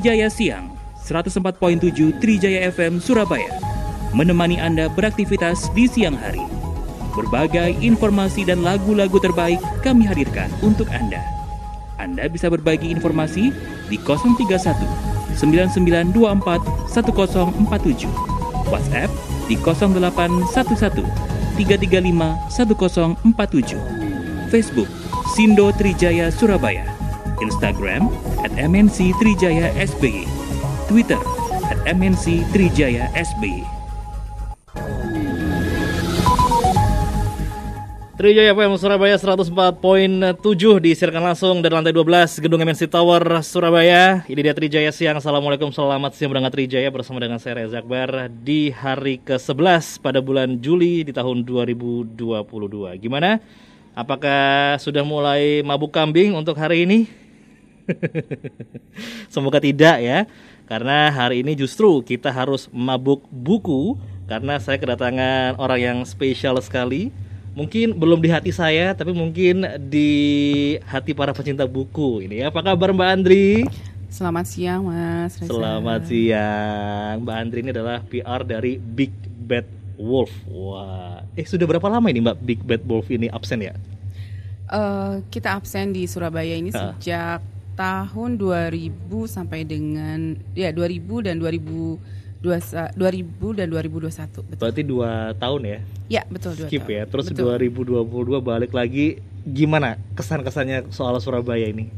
[0.00, 0.72] Trijaya Siang
[1.04, 3.52] 104.7 Trijaya FM Surabaya
[4.16, 6.40] menemani Anda beraktivitas di siang hari.
[7.12, 11.20] Berbagai informasi dan lagu-lagu terbaik kami hadirkan untuk Anda.
[12.00, 13.52] Anda bisa berbagi informasi
[13.92, 18.08] di 031 9924 1047.
[18.72, 19.12] WhatsApp
[19.52, 21.04] di 0811
[21.60, 24.48] 335 1047.
[24.48, 24.88] Facebook
[25.36, 26.89] Sindo Trijaya Surabaya.
[27.40, 28.12] Instagram
[28.44, 30.24] at MNC Trijaya SBY.
[30.86, 31.20] Twitter
[31.68, 33.80] at MNC Trijaya SBY.
[38.20, 39.48] Trijaya FM Surabaya 104.7
[40.84, 44.28] disiarkan langsung dari lantai 12 Gedung MNC Tower Surabaya.
[44.28, 45.16] Ini dia Trijaya Siang.
[45.16, 50.60] Assalamualaikum, selamat siang berangkat Trijaya bersama dengan saya Reza Akbar di hari ke-11 pada bulan
[50.60, 52.12] Juli di tahun 2022.
[53.00, 53.40] Gimana?
[53.96, 57.19] Apakah sudah mulai mabuk kambing untuk hari ini?
[59.34, 60.28] Semoga tidak ya.
[60.70, 63.98] Karena hari ini justru kita harus mabuk buku
[64.30, 67.10] karena saya kedatangan orang yang spesial sekali
[67.50, 70.10] mungkin belum di hati saya tapi mungkin di
[70.86, 73.66] hati para pecinta buku ini apa kabar Mbak Andri
[74.10, 75.54] Selamat siang Mas Reza.
[75.54, 79.66] Selamat siang Mbak Andri ini adalah PR dari Big Bad
[79.98, 83.74] Wolf Wah Eh sudah berapa lama ini Mbak Big Bad Wolf ini absen ya?
[84.70, 86.94] Uh, kita absen di Surabaya ini uh.
[86.94, 87.42] sejak
[87.80, 92.96] tahun 2000 sampai dengan ya 2000 dan 2000 2000
[93.56, 94.60] dan 2021 betul.
[94.64, 95.78] Berarti dua tahun ya?
[96.08, 96.96] Ya betul dua Skip tahun.
[96.96, 97.02] ya.
[97.04, 97.52] Terus betul.
[98.04, 101.92] 2022 balik lagi gimana kesan-kesannya soal Surabaya ini?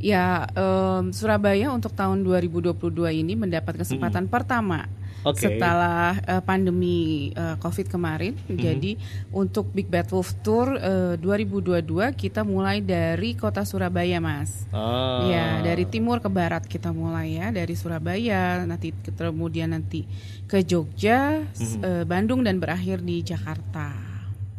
[0.00, 2.76] Ya um, Surabaya untuk tahun 2022
[3.24, 4.32] ini mendapat kesempatan hmm.
[4.32, 4.88] pertama
[5.24, 5.56] okay.
[5.56, 8.36] setelah uh, pandemi uh, COVID kemarin.
[8.36, 8.58] Mm-hmm.
[8.58, 8.92] Jadi
[9.34, 11.84] untuk Big Bad Wolf Tour uh, 2022
[12.16, 14.64] kita mulai dari kota Surabaya, Mas.
[14.72, 15.28] Oh.
[15.28, 20.06] Ya, dari timur ke barat kita mulai ya, dari Surabaya, nanti kemudian nanti
[20.48, 21.80] ke Jogja, mm-hmm.
[21.84, 23.92] uh, Bandung dan berakhir di Jakarta.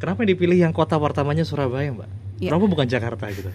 [0.02, 2.10] Kenapa dipilih yang kota pertamanya Surabaya, Mbak?
[2.42, 2.50] Ya.
[2.50, 3.54] Kenapa bukan Jakarta gitu?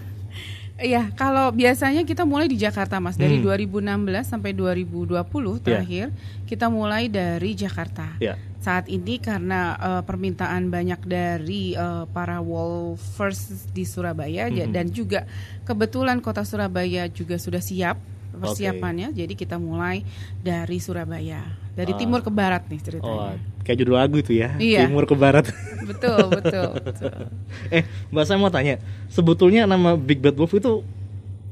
[0.76, 3.16] Iya, kalau biasanya kita mulai di Jakarta, Mas.
[3.16, 3.48] Dari hmm.
[3.48, 5.52] 2016 sampai 2020 iya.
[5.64, 6.44] terakhir yeah.
[6.44, 8.20] kita mulai dari Jakarta.
[8.20, 8.36] Yeah.
[8.60, 14.68] Saat ini karena uh, permintaan banyak dari uh, para wolfers di Surabaya hmm.
[14.68, 15.24] dan juga
[15.64, 17.96] kebetulan kota Surabaya juga sudah siap
[18.36, 19.16] persiapannya.
[19.16, 19.24] Okay.
[19.24, 20.04] Jadi kita mulai
[20.44, 21.40] dari Surabaya,
[21.76, 21.98] dari uh.
[22.00, 23.36] timur ke barat nih ceritanya.
[23.36, 24.88] Oh, kayak judul lagu itu ya, iya.
[24.88, 25.44] timur ke barat.
[25.84, 27.12] betul, betul, betul.
[27.76, 28.80] eh, Mbak saya mau tanya,
[29.12, 30.80] sebetulnya nama Big Bad Wolf itu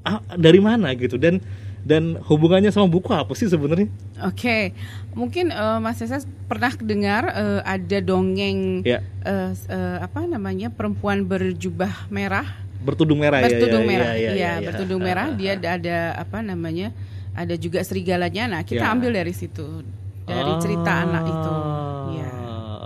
[0.00, 1.44] ah, dari mana gitu dan
[1.84, 3.92] dan hubungannya sama buku apa sih sebenarnya?
[4.24, 4.62] Oke, okay.
[5.12, 9.04] mungkin uh, Mas Sesa pernah dengar uh, ada dongeng yeah.
[9.20, 9.52] Ya.
[9.52, 14.20] uh, uh, apa namanya perempuan berjubah merah bertudung merah ya, bertudung ya, merah ya, ya,
[14.20, 15.06] ya, ya, ya bertudung ya.
[15.08, 16.92] merah dia ada apa namanya
[17.32, 18.92] ada juga serigalanya nah kita ya.
[18.92, 19.82] ambil dari situ
[20.24, 20.60] dari oh.
[20.60, 21.54] cerita anak itu
[22.20, 22.30] ya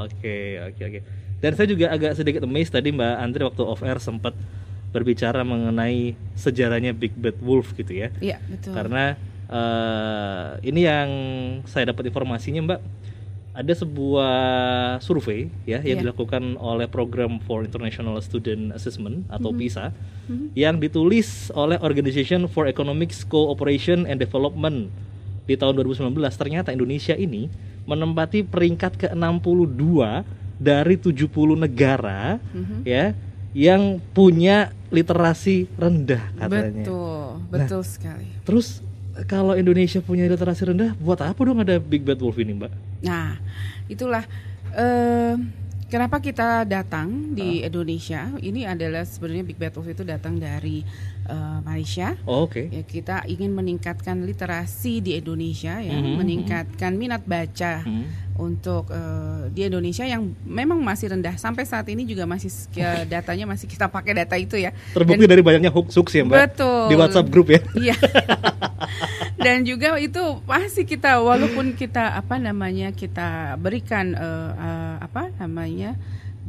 [0.05, 0.37] oke
[0.73, 1.01] oke oke
[1.39, 4.35] dan saya juga agak sedikit amazed tadi Mbak Andri waktu off air sempat
[4.91, 9.15] berbicara mengenai sejarahnya Big Bad Wolf gitu ya iya betul karena
[9.47, 11.11] uh, ini yang
[11.69, 12.81] saya dapat informasinya Mbak
[13.59, 14.35] ada sebuah
[15.03, 16.03] survei ya yang yeah.
[16.07, 19.67] dilakukan oleh Program for International Student Assessment atau mm -hmm.
[19.67, 19.95] PISA mm
[20.31, 20.49] -hmm.
[20.55, 24.87] yang ditulis oleh Organization for Economic Cooperation and Development
[25.49, 27.49] di tahun 2019 ternyata Indonesia ini
[27.89, 29.89] menempati peringkat ke-62
[30.61, 31.25] dari 70
[31.57, 32.81] negara mm -hmm.
[32.85, 33.17] ya
[33.57, 36.85] yang punya literasi rendah katanya.
[36.85, 38.29] Betul, betul nah, sekali.
[38.45, 38.85] Terus
[39.27, 42.73] kalau Indonesia punya literasi rendah, buat apa dong ada Big Bad Wolf ini, Mbak?
[43.03, 43.41] Nah,
[43.91, 44.23] itulah
[44.77, 45.35] uh,
[45.91, 47.65] kenapa kita datang di.
[47.65, 48.31] Indonesia.
[48.39, 50.85] Ini adalah sebenarnya Big Bad Wolf itu datang dari
[51.29, 52.17] uh, Malaysia.
[52.25, 52.67] Oh, Oke.
[52.67, 52.81] Okay.
[52.81, 56.15] Ya, kita ingin meningkatkan literasi di Indonesia, ya, mm -hmm.
[56.19, 57.85] meningkatkan minat baca.
[57.85, 62.49] Mm -hmm untuk uh, di Indonesia yang memang masih rendah sampai saat ini juga masih
[62.71, 64.71] ya, datanya masih kita pakai data itu ya.
[64.95, 66.55] Terbukti Dan, dari banyaknya hoax ya mbak.
[66.55, 66.87] Betul.
[66.89, 67.61] Di WhatsApp grup ya.
[67.75, 67.99] Iya.
[69.45, 75.99] Dan juga itu masih kita walaupun kita apa namanya kita berikan uh, uh, apa namanya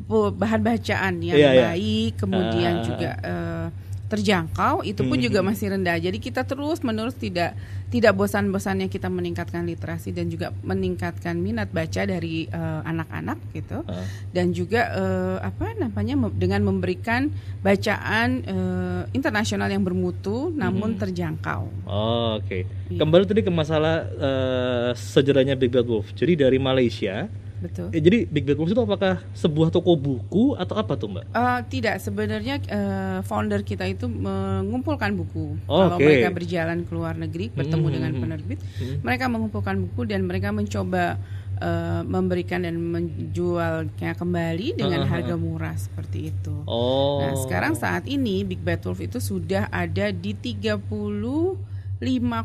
[0.10, 1.64] bahan bacaan yang yeah, iya.
[1.70, 2.18] baik, yeah.
[2.18, 3.66] kemudian uh, juga uh,
[4.10, 5.26] terjangkau itu pun hmm.
[5.30, 6.02] juga masih rendah.
[6.02, 7.54] Jadi kita terus menerus tidak
[7.94, 13.78] tidak bosan-bosannya kita meningkatkan literasi dan juga meningkatkan minat baca dari eh, anak-anak uh, gitu.
[13.86, 14.06] Uh.
[14.34, 17.30] Dan juga uh, apa namanya dengan memberikan
[17.62, 21.02] bacaan uh, internasional yang bermutu namun hmm.
[21.06, 21.70] terjangkau.
[21.86, 22.66] Oh, Oke.
[22.66, 22.94] Okay.
[22.94, 23.06] Ya.
[23.06, 26.10] Kembali tadi ke masalah uh, sejarahnya Big Bad Wolf.
[26.18, 27.30] Jadi dari Malaysia
[27.60, 27.88] betul.
[27.92, 31.24] Eh, jadi Big Bad Wolf itu apakah sebuah toko buku atau apa tuh mbak?
[31.36, 35.60] Uh, tidak, sebenarnya uh, founder kita itu mengumpulkan buku.
[35.68, 36.06] Oh, Kalau okay.
[36.08, 38.98] mereka berjalan ke luar negeri, bertemu Hmm, dengan hmm, penerbit, hmm.
[39.02, 41.18] mereka mengumpulkan buku dan mereka mencoba
[41.60, 45.12] uh, memberikan dan menjualnya kembali dengan ah, ah.
[45.12, 46.56] harga murah seperti itu.
[46.66, 47.22] Oh.
[47.24, 51.60] Nah, sekarang saat ini Big Bad Wolf itu sudah ada di 35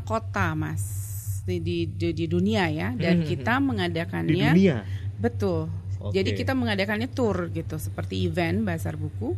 [0.05, 1.13] kota, Mas.
[1.45, 4.81] Di, di, di, di dunia ya dan Hmm, kita di mengadakannya dunia.
[5.25, 5.73] Betul.
[6.05, 6.21] Oke.
[6.21, 9.33] Jadi kita mengadakannya tour gitu seperti event bazar buku.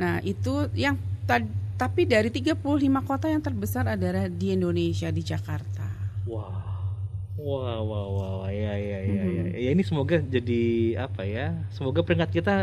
[0.00, 0.96] Nah, itu yang
[1.28, 1.44] ta-
[1.76, 2.56] tapi dari 35
[3.04, 5.84] kota yang terbesar adalah di Indonesia di Jakarta.
[6.24, 6.64] Wah.
[7.36, 9.24] Wah, wah, wah, wah, ya, ya, ya, ya.
[9.28, 9.60] Mhm.
[9.60, 10.62] Ya ini semoga jadi
[10.96, 11.52] apa ya?
[11.68, 12.54] Semoga peringkat kita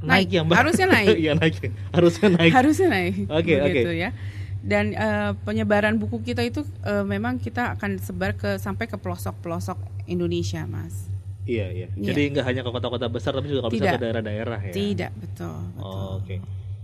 [0.00, 0.56] naik, Naik, ya, Mbak.
[0.56, 1.08] harusnya naik.
[1.28, 1.54] Iya, naik.
[1.92, 2.52] Harusnya naik.
[2.56, 3.14] Harusnya naik.
[3.28, 4.00] Oke, begitu oke.
[4.00, 4.10] ya.
[4.64, 9.76] Dan eh, penyebaran buku kita itu eh, memang kita akan sebar ke sampai ke pelosok-pelosok
[10.08, 11.12] Indonesia, Mas.
[11.48, 11.86] Iya, iya.
[11.96, 12.06] Iya.
[12.12, 14.72] Jadi nggak hanya ke kota-kota besar tapi juga kalau bisa ke daerah-daerah ya.
[14.76, 15.96] Tidak, betul, betul.
[15.96, 16.36] Oh, Oke.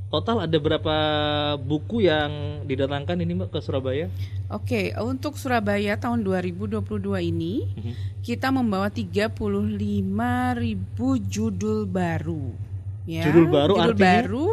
[0.08, 0.96] Total ada berapa
[1.58, 4.06] buku yang didatangkan ini Mbak ke Surabaya?
[4.46, 7.92] Oke, untuk Surabaya tahun 2022 ini Mhm.
[8.22, 12.54] kita membawa 35.000 judul baru.
[13.04, 14.06] Ya, Judul baru judul artinya?
[14.06, 14.46] baru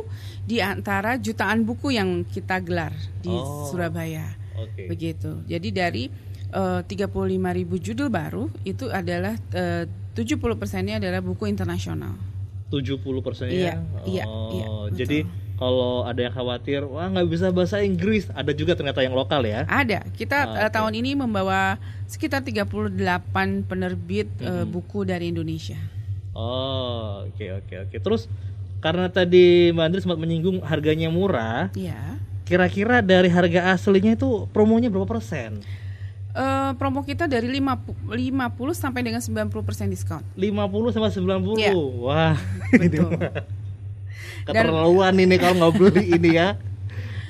[0.43, 2.91] di antara jutaan buku yang kita gelar
[3.21, 3.69] di Oh.
[3.69, 4.33] Surabaya.
[4.57, 4.89] Oke.
[4.89, 5.45] Begitu.
[5.45, 6.03] Jadi dari
[6.51, 12.19] eh, 35.000 judul baru itu adalah eh, 70 persennya adalah buku internasional.
[12.67, 13.51] 70 persennya.
[13.51, 13.73] Iya,
[14.07, 14.95] iya, oh, iya, betul.
[14.95, 15.19] Jadi
[15.55, 19.67] kalau ada yang khawatir, wah nggak bisa bahasa Inggris, ada juga ternyata yang lokal ya.
[19.67, 20.07] Ada.
[20.11, 20.73] Kita Ah, eh, oke.
[20.73, 21.77] tahun ini membawa
[22.07, 24.71] sekitar 38 penerbit eh, Mhm.
[24.71, 25.77] buku dari Indonesia.
[26.31, 27.97] Oh, oke oke oke.
[27.99, 28.31] Terus
[28.79, 32.17] karena tadi Mbak Andri sempat menyinggung harganya murah, Iya.
[32.47, 35.59] kira-kira dari harga aslinya itu promonya berapa persen?
[36.31, 38.39] Eh, promo kita dari 50, 50
[38.71, 39.51] sampai dengan 90%
[39.87, 40.23] diskon.
[40.33, 41.59] 50 sampai 90.
[41.59, 41.75] Iya.
[41.75, 42.35] Wah,
[42.81, 43.11] Betul.
[44.41, 46.55] keterlaluan ini kalau nggak beli ini ya.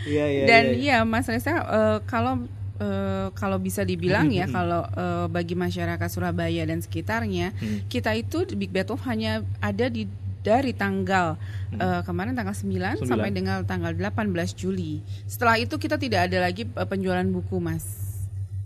[0.02, 0.44] Iya iya.
[0.46, 0.78] Dan iya.
[0.78, 2.46] iya Mas Reza eh, kalau
[2.78, 7.86] eh, kalau bisa dibilang ya kalau eh, bagi masyarakat Surabaya dan sekitarnya Hmm.
[7.86, 10.06] kita itu di Big Bad Wolf hanya ada di
[10.42, 11.38] dari tanggal
[11.72, 12.70] eh, kemarin tanggal 9, Hmm.
[12.98, 13.06] Sembilan.
[13.06, 15.02] sampai dengan tanggal 18 Juli.
[15.26, 18.11] Setelah itu kita tidak ada lagi penjualan buku, Mas.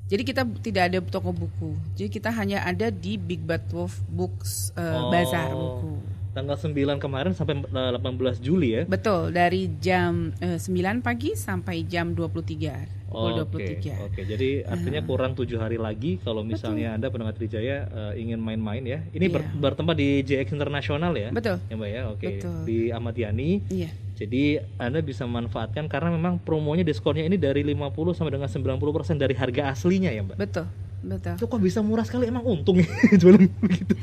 [0.06, 1.74] Jadi kita tidak ada toko buku.
[1.98, 5.10] Jadi kita hanya ada di Big Bad Wolf Books eh, Oh.
[5.10, 6.15] Bazar buku.
[6.36, 8.84] Tanggal 9 kemarin sampai eh, 18 Juli ya.
[8.84, 10.68] Betul, dari jam eh, 9
[11.00, 13.08] pagi sampai jam 23.
[13.08, 13.96] Pukul Oke, 23.
[14.04, 14.22] oke.
[14.28, 19.00] Jadi artinya kurang tujuh hari lagi kalau misalnya anda pendengar Trijaya eh, ingin main-main ya.
[19.10, 19.56] Ini ber- Iya.
[19.56, 21.32] bertempat di JX Internasional ya.
[21.32, 21.56] Betul.
[21.66, 22.28] Ya mbak ya, oke.
[22.28, 22.58] Betul.
[22.68, 23.64] Di Ahmad Yani.
[23.72, 23.96] Iya.
[24.16, 24.44] Jadi
[24.76, 28.76] anda bisa manfaatkan karena memang promonya diskonnya ini dari 50 sampai dengan 90%
[29.16, 30.36] dari harga aslinya ya mbak.
[30.36, 30.68] Betul.
[31.00, 31.38] Betul.
[31.38, 32.90] Itu kok bisa murah sekali emang untung ya
[33.22, 33.96] jualan begitu.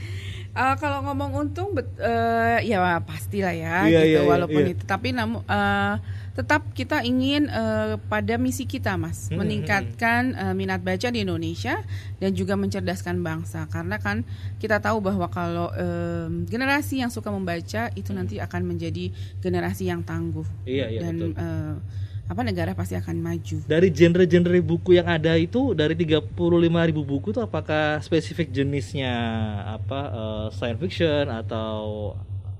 [0.53, 4.09] Eh, kalau ngomong untung, bet, eh, ya pastilah ya, Iya, gitu.
[4.13, 4.73] iya, iya, walaupun iya.
[4.77, 5.97] itu, tapi namun eh,
[6.37, 11.81] tetap kita ingin eh, pada misi kita, mas, Hmm, meningkatkan eh, minat baca di Indonesia
[12.21, 13.65] dan juga mencerdaskan bangsa.
[13.73, 14.29] Karena kan
[14.61, 19.09] kita tahu bahwa kalau eh, generasi yang suka membaca itu nanti akan menjadi
[19.41, 20.69] generasi yang tangguh Hmm.
[20.69, 21.33] Iya, iya, dan betul.
[22.23, 23.57] Apa negara pasti akan maju.
[23.67, 26.33] Dari genre-genre buku yang ada itu dari 35.000
[26.97, 29.13] buku itu apakah spesifik jenisnya
[29.69, 32.15] apa eh, science fiction atau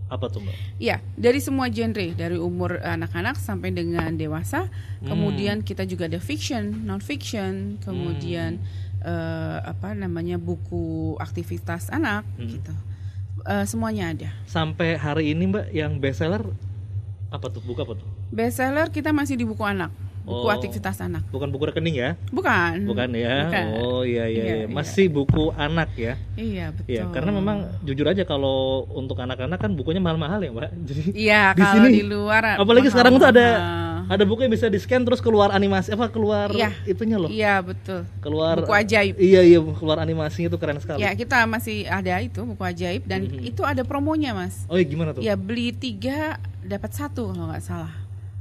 [0.07, 0.53] apa tuh mbak?
[0.77, 4.69] Ya, dari semua genre, dari umur anak-anak sampai dengan dewasa.
[5.01, 5.09] Hmm.
[5.09, 9.09] Kemudian kita juga ada fiction, non fiction, kemudian Hmm.
[9.09, 12.45] eh, apa namanya buku aktivitas anak, Hmm.
[12.45, 12.75] gitu.
[13.43, 14.31] Eh, semuanya ada.
[14.45, 16.45] Sampai hari ini mbak yang bestseller
[17.33, 17.65] apa tuh?
[17.65, 18.09] Buku apa tuh?
[18.29, 19.89] Bestseller kita masih di buku anak,
[20.23, 20.51] buku Oh.
[20.51, 21.27] aktivitas anak.
[21.29, 22.11] Bukan buku rekening ya?
[22.29, 22.87] Bukan.
[22.87, 23.37] Bukan ya?
[23.45, 23.65] Bukan.
[23.77, 24.57] Oh iya iya, Iya, iya.
[24.63, 24.67] iya.
[24.69, 26.15] Masih buku anak ya?
[26.35, 26.89] Iya betul.
[26.89, 30.71] Iya, karena memang jujur aja kalau untuk anak-anak kan bukunya mahal-mahal ya mbak.
[30.81, 32.43] Jadi Iya di kalau sini, di luar.
[32.63, 34.11] apalagi sekarang tuh ada mahal-mahal.
[34.11, 36.71] ada buku yang bisa di scan terus keluar animasi apa keluar Iya.
[36.85, 37.27] itunya loh.
[37.27, 38.03] Iya betul.
[38.19, 39.15] Keluar Buku ajaib.
[39.15, 41.01] Iya iya keluar animasinya itu keren sekali.
[41.01, 43.43] Ya kita masih ada itu buku ajaib dan Mhm.
[43.45, 44.67] itu ada promonya mas.
[44.67, 45.21] Oh iya gimana tuh?
[45.21, 47.91] Ya beli tiga dapat satu kalau nggak salah.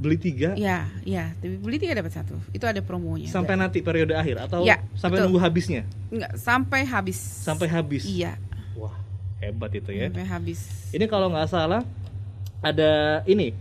[0.01, 2.33] Beli tiga Ya, ya, tapi beli tiga dapat satu.
[2.49, 3.29] Itu ada promonya.
[3.29, 5.25] sampai nanti periode akhir atau Ya, sampai betul.
[5.29, 5.85] nunggu habisnya?
[6.09, 7.17] Enggak, sampai habis.
[7.21, 8.01] Sampai habis.
[8.03, 8.33] Iya,
[8.73, 8.97] Wah
[9.37, 10.09] hebat itu ya.
[10.09, 10.59] sampai habis.
[10.89, 11.85] Ini kalau nggak salah
[12.59, 13.53] ada ini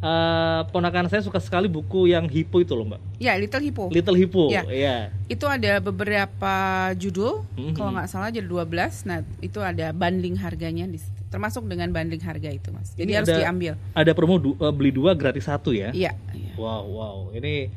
[0.00, 3.00] eh, ponakan saya suka sekali buku yang Hippo itu loh mbak.
[3.16, 3.84] Ya, Little Hippo.
[3.88, 4.48] Little Hippo.
[4.48, 4.64] Ya.
[4.64, 4.96] Iya.
[5.26, 6.54] itu ada beberapa
[6.94, 7.72] judul, Mhm.
[7.72, 9.04] kalau nggak salah jadi 12.
[9.04, 11.13] Nah, itu ada bundling harganya di situ.
[11.34, 12.94] Termasuk dengan bundling harga itu, Mas.
[12.94, 13.72] Jadi Ini harus ada- diambil.
[13.90, 15.90] Ada promo du- eh, beli dua gratis satu ya.
[15.90, 16.54] Iya, iya.
[16.54, 17.16] Wow, wow.
[17.34, 17.74] Ini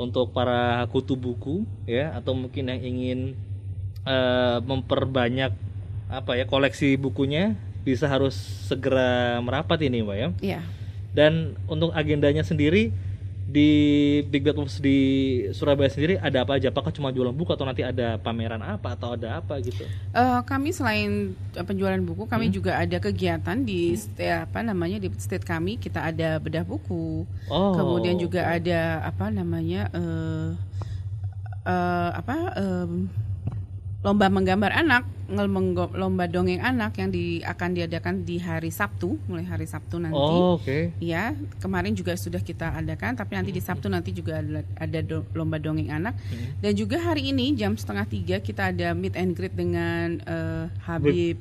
[0.00, 3.20] untuk para kutu buku ya atau mungkin yang ingin
[4.00, 5.52] eh, memperbanyak
[6.08, 7.52] apa ya koleksi bukunya
[7.84, 8.32] bisa harus
[8.64, 10.28] segera merapat ini mbak ya.
[10.40, 10.60] Iya.
[11.12, 11.32] Dan
[11.68, 12.96] untuk agendanya sendiri
[13.50, 13.70] di
[14.30, 14.98] Big Bad Wolves di
[15.50, 16.70] Surabaya sendiri ada apa aja?
[16.70, 19.82] Apakah cuma jualan buku atau nanti ada pameran apa atau ada apa gitu?
[20.14, 21.34] Uh, kami selain
[21.66, 22.54] penjualan buku, kami hmm.
[22.54, 24.46] juga ada kegiatan di hmm.
[24.46, 27.26] apa namanya di state kami kita ada bedah buku.
[27.50, 27.74] Oh.
[27.74, 30.54] Kemudian juga ada apa namanya uh,
[31.66, 33.10] uh, apa um,
[34.00, 35.04] lomba menggambar anak,
[35.92, 40.16] lomba dongeng anak yang di, akan diadakan di hari Sabtu, mulai hari Sabtu nanti.
[40.16, 40.64] Oh, oke.
[40.64, 40.82] Okay.
[41.04, 45.20] Ya, kemarin juga sudah kita adakan, tapi nanti di Sabtu nanti juga ada, ada do,
[45.36, 46.16] lomba dongeng anak.
[46.16, 46.64] Hmm.
[46.64, 51.36] Dan juga hari ini jam setengah tiga kita ada meet and greet dengan uh, Habib.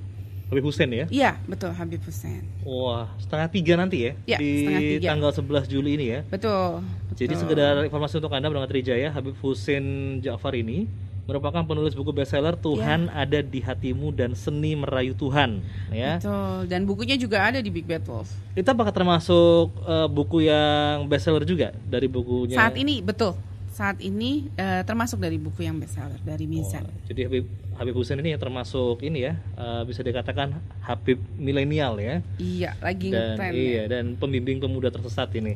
[0.51, 1.06] Habib Hussein ya?
[1.08, 2.44] Iya, betul Habib Hussein.
[2.68, 4.12] Wah, setengah tiga nanti ya?
[4.36, 5.16] Ya, di tiga.
[5.16, 6.20] tanggal 11 Juli ini ya?
[6.28, 6.84] Betul.
[7.16, 7.42] Jadi betul.
[7.48, 13.06] sekedar informasi untuk Anda berangkat Trijaya, Habib Hussein Ja'far ini merupakan penulis buku bestseller Tuhan
[13.06, 13.14] ya.
[13.14, 15.62] ada di hatimu dan seni merayu Tuhan
[15.94, 16.18] ya.
[16.18, 16.58] Betul.
[16.66, 18.34] Dan bukunya juga ada di Big Bad Wolf.
[18.58, 22.58] Itu apakah termasuk uh, buku yang bestseller juga dari bukunya?
[22.58, 23.38] Saat ini betul.
[23.80, 26.84] Saat ini uh, termasuk dari buku yang bestseller dari Mizan.
[26.84, 27.48] Oh, jadi Habib
[27.80, 30.52] Habib Hussein ini termasuk ini ya uh, bisa dikatakan
[30.84, 32.20] Habib milenial ya.
[32.36, 33.84] Iya, lagi dan trend, iya ya.
[33.88, 35.56] dan pembimbing pemuda tersesat ini.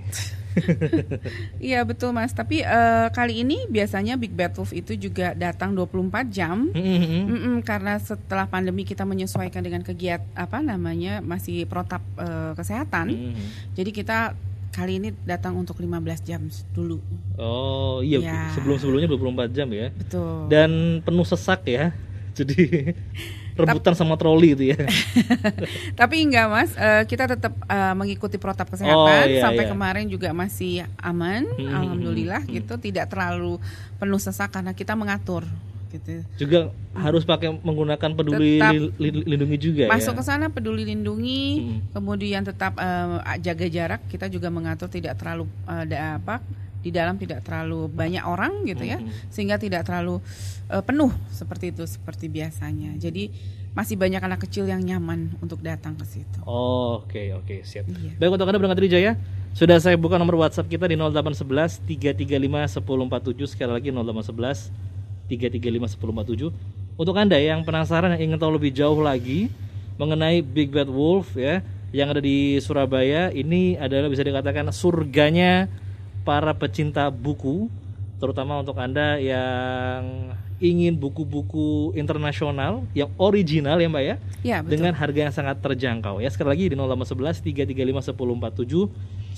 [1.67, 2.31] iya betul Mas.
[2.31, 6.71] Tapi uh, kali ini biasanya Big Bad Wolf itu juga datang 24 jam.
[6.71, 7.21] Mm -hmm.
[7.27, 13.11] mm -mm, karena setelah pandemi kita menyesuaikan dengan kegiatan apa namanya masih protap uh, kesehatan.
[13.11, 13.47] Mm -hmm.
[13.75, 14.31] Jadi kita
[14.73, 16.41] kali ini datang untuk 15 jam
[16.73, 16.97] dulu.
[17.37, 18.41] Oh, iya ya.
[18.57, 19.93] sebelum-sebelumnya 24 jam ya.
[19.93, 20.49] Betul.
[20.49, 21.93] Dan penuh sesak ya
[22.37, 22.91] jadi
[23.53, 24.89] rebutan sama troli itu ya.
[25.99, 29.71] Tapi enggak mas, uh, kita tetap uh, mengikuti protap kesehatan oh, iya, sampai iya.
[29.71, 33.61] kemarin juga masih aman, hmm, alhamdulillah hmm, gitu, tidak terlalu
[34.01, 35.45] penuh sesak karena kita mengatur.
[35.93, 36.25] Gitu.
[36.41, 38.73] Juga harus pakai menggunakan peduli tetap
[39.29, 40.19] lindungi juga masuk ya.
[40.19, 41.79] ke sana peduli lindungi, hmm.
[41.93, 44.01] kemudian tetap uh, jaga jarak.
[44.09, 45.85] Kita juga mengatur tidak terlalu uh,
[46.17, 46.41] apa
[46.83, 49.31] di dalam tidak terlalu banyak orang gitu ya mm-hmm.
[49.31, 50.19] sehingga tidak terlalu
[50.67, 53.31] uh, penuh seperti itu seperti biasanya jadi
[53.71, 56.39] masih banyak anak kecil yang nyaman untuk datang ke situ.
[56.45, 57.89] Oke oh, oke okay, okay, siap.
[57.89, 58.19] Iya.
[58.21, 59.17] Baik untuk anda berangkat Jaya
[59.57, 64.92] sudah saya buka nomor WhatsApp kita di 0811 335 1047 sekali lagi 0811
[65.35, 66.53] 335 1047
[66.97, 69.49] untuk anda yang penasaran yang ingin tahu lebih jauh lagi
[69.97, 71.61] mengenai Big Bad Wolf ya
[71.93, 75.69] yang ada di Surabaya ini adalah bisa dikatakan surganya
[76.25, 77.69] para pecinta buku,
[78.17, 84.79] terutama untuk Anda yang ingin buku-buku internasional yang original ya Mbak ya, ya betul.
[84.79, 86.33] dengan harga yang sangat terjangkau ya.
[86.33, 88.09] Sekali lagi di 0811 335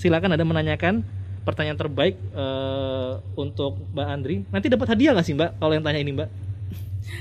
[0.00, 1.04] silakan Anda menanyakan
[1.46, 4.36] pertanyaan terbaik uh, untuk Mbak Andri.
[4.50, 6.28] Nanti dapat hadiah nggak sih Mbak kalau yang tanya ini Mbak?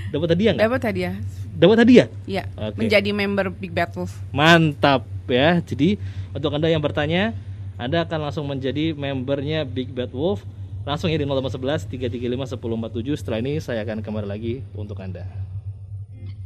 [0.10, 0.65] Dapat hadiah nggak?
[0.65, 1.13] Dapat hadiah.
[1.55, 2.08] Dapat hadiah?
[2.25, 2.44] Iya.
[2.58, 2.79] Okay.
[2.82, 4.17] Menjadi member Big Bad Wolf.
[4.34, 5.62] Mantap ya.
[5.62, 6.01] Jadi
[6.34, 7.38] untuk Anda yang bertanya
[7.75, 10.48] anda akan langsung menjadi membernya Big Bad Wolf
[10.88, 15.27] langsung ya di 0811 335 1047 setelah ini saya akan kembali lagi untuk Anda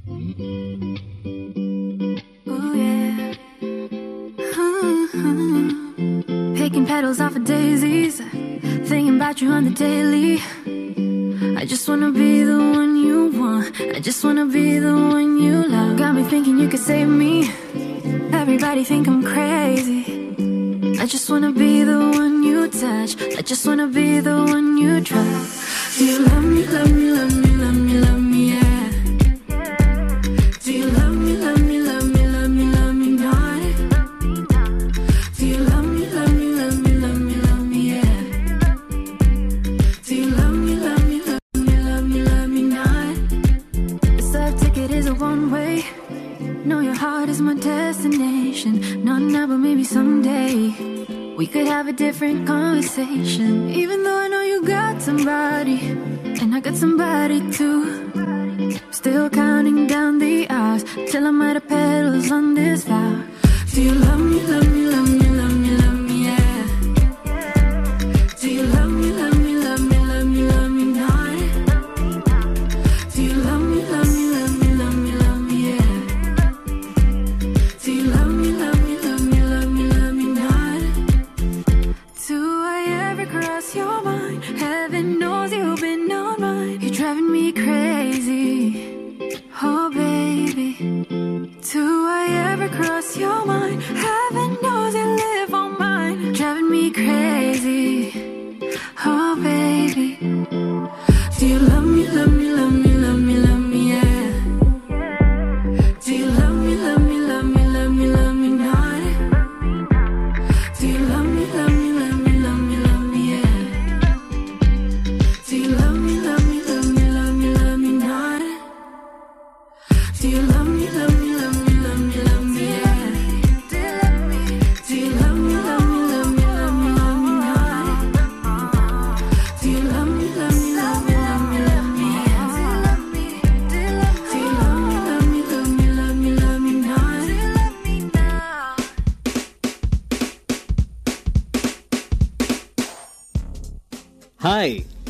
[0.09, 0.17] oh,
[5.69, 5.77] yeah.
[6.69, 8.19] Picking petals off of daisies.
[8.89, 10.35] Thinking about you on the daily.
[11.57, 13.81] I just wanna be the one you want.
[13.81, 15.97] I just wanna be the one you love.
[15.97, 17.49] Got me thinking you could save me.
[18.31, 20.03] Everybody think I'm crazy.
[20.99, 23.19] I just wanna be the one you touch.
[23.39, 25.97] I just wanna be the one you trust.
[25.97, 28.18] Do you love me, love me, love me, love me, love me,
[52.19, 53.69] different conversation.
[53.69, 55.79] Even though I know you got somebody,
[56.41, 57.78] and I got somebody too.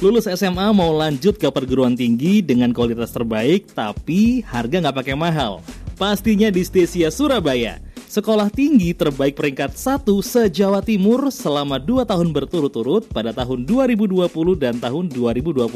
[0.10, 5.62] Lulus SMA mau lanjut ke perguruan tinggi dengan kualitas terbaik tapi harga nggak pakai mahal.
[6.02, 7.78] Pastinya di Stesia Surabaya.
[8.10, 14.26] Sekolah tinggi terbaik peringkat 1 se-Jawa Timur selama 2 tahun berturut-turut pada tahun 2020
[14.58, 15.70] dan tahun 2021.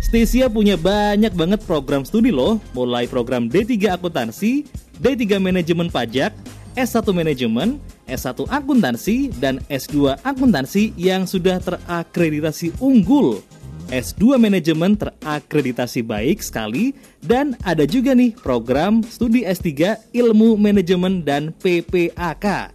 [0.00, 4.64] Stesia punya banyak banget program studi loh, mulai program D3 Akuntansi,
[4.96, 6.32] D3 Manajemen Pajak,
[6.72, 13.40] S1 Manajemen, S1 Akuntansi, dan S2 Akuntansi yang sudah terakreditasi unggul.
[13.92, 21.52] S2 Manajemen terakreditasi baik sekali dan ada juga nih program studi S3 Ilmu Manajemen dan
[21.60, 22.72] PPAK.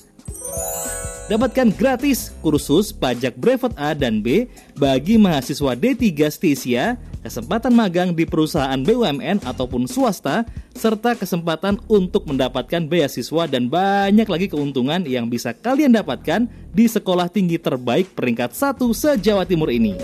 [1.29, 8.23] Dapatkan gratis kursus pajak brevet A dan B bagi mahasiswa D3 Stesia, kesempatan magang di
[8.23, 15.55] perusahaan BUMN ataupun swasta, serta kesempatan untuk mendapatkan beasiswa dan banyak lagi keuntungan yang bisa
[15.55, 19.95] kalian dapatkan di sekolah tinggi terbaik peringkat 1 se-Jawa Timur ini.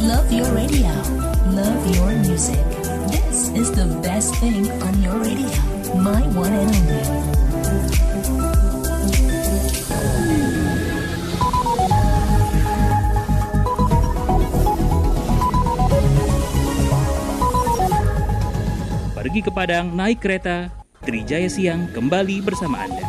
[0.00, 0.88] Love your radio.
[1.52, 2.64] Love your music.
[3.12, 5.60] This is the best thing on your radio.
[6.00, 7.39] My one and only.
[19.30, 20.74] Pergi ke Padang naik kereta
[21.06, 23.06] Trijaya Siang kembali bersama Anda.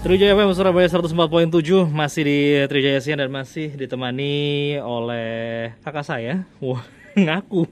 [0.00, 2.38] Trijaya FM Surabaya 104.7 masih di
[2.72, 6.48] Trijaya Siang dan masih ditemani oleh kakak saya.
[6.64, 6.80] Wah,
[7.28, 7.68] ngaku.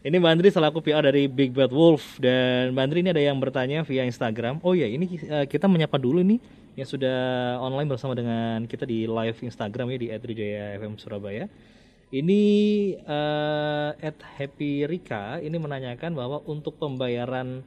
[0.00, 3.36] Ini Mbak Andri selaku PR dari Big Bad Wolf dan Mbak Andri ini ada yang
[3.36, 4.56] bertanya via Instagram.
[4.64, 6.40] Oh ya, ini uh, kita menyapa dulu nih
[6.80, 11.44] yang sudah online bersama dengan kita di live Instagram ya di @rijaya_fm Surabaya.
[12.10, 12.42] Ini
[13.04, 13.92] uh,
[14.40, 17.60] Happy Rika ini menanyakan bahwa untuk pembayaran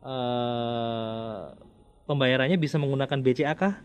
[0.00, 1.52] uh,
[2.08, 3.76] pembayarannya bisa menggunakan BCA kah?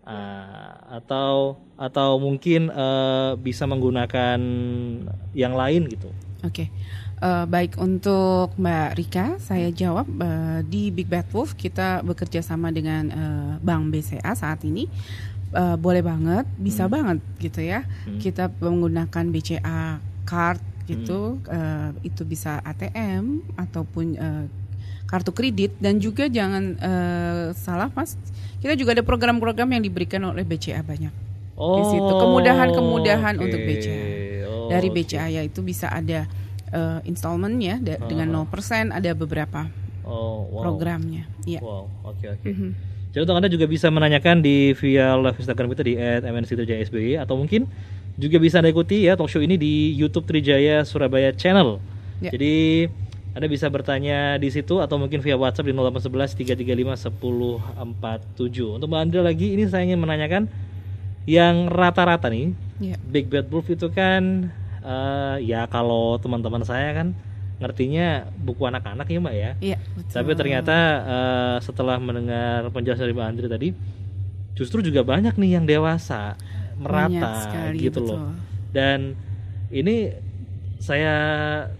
[0.00, 4.40] Uh, atau atau mungkin uh, bisa menggunakan
[5.36, 6.08] yang lain gitu.
[6.40, 6.66] Oke.
[6.66, 6.68] Okay.
[7.20, 12.72] Uh, baik untuk Mbak Rika, saya jawab uh, di Big Bad Wolf kita bekerja sama
[12.72, 14.88] dengan uh, Bank BCA saat ini.
[15.52, 16.92] Uh, boleh banget, bisa hmm.
[16.92, 17.84] banget gitu ya.
[18.08, 18.16] Hmm.
[18.16, 21.52] Kita menggunakan BCA card gitu, hmm.
[21.52, 24.44] uh, itu bisa ATM ataupun uh,
[25.04, 28.14] kartu kredit dan juga jangan uh, salah Mas,
[28.62, 31.12] kita juga ada program-program yang diberikan oleh BCA banyak.
[31.60, 33.44] Oh, di situ kemudahan-kemudahan okay.
[33.44, 34.19] untuk BCA.
[34.70, 35.50] Oh, Dari BCA okay.
[35.50, 36.30] itu bisa ada
[36.70, 39.66] uh, installment ya uh, dengan 0% ada beberapa
[40.06, 40.62] oh, wow.
[40.62, 41.26] programnya.
[41.42, 41.58] Ya.
[41.58, 42.42] Wow, oke okay, oke.
[42.46, 42.54] Okay.
[42.54, 42.72] Mm -hmm.
[43.10, 47.66] Jadi untuk anda juga bisa menanyakan di via live Instagram kita di @mnctjsby atau mungkin
[48.14, 51.82] juga bisa anda ikuti ya talk show ini di YouTube Trijaya Surabaya Channel.
[52.22, 52.30] Ya.
[52.30, 52.86] Jadi
[53.34, 57.10] anda bisa bertanya di situ atau mungkin via WhatsApp di 0811 335
[58.38, 58.78] 1047.
[58.78, 60.46] Untuk Mbak Andra lagi, ini saya ingin menanyakan
[61.26, 62.96] yang rata-rata nih, Ya.
[62.96, 64.48] Big Bad Wolf itu kan
[64.84, 67.08] eh, ya kalau teman-teman saya kan
[67.60, 69.50] ngertinya buku anak-anak ya Mbak ya.
[69.60, 70.14] Iya, betul.
[70.16, 73.68] Tapi ternyata eh, setelah mendengar penjelasan dari Mbak Andri tadi,
[74.56, 76.36] justru juga banyak nih yang dewasa
[76.80, 78.16] merata sekali, gitu betul.
[78.16, 78.18] loh.
[78.72, 78.98] Dan
[79.70, 80.10] ini
[80.80, 81.14] saya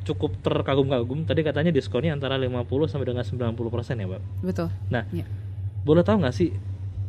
[0.05, 1.25] cukup terkagum-kagum.
[1.25, 4.23] Tadi katanya diskonnya antara 50 sampai dengan 90 persen ya, Mbak.
[4.45, 4.69] betul.
[4.93, 5.25] Nah, Ya.
[5.87, 6.53] boleh tahu nggak sih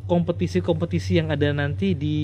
[0.08, 2.16] kompetisi-kompetisi yang ada nanti di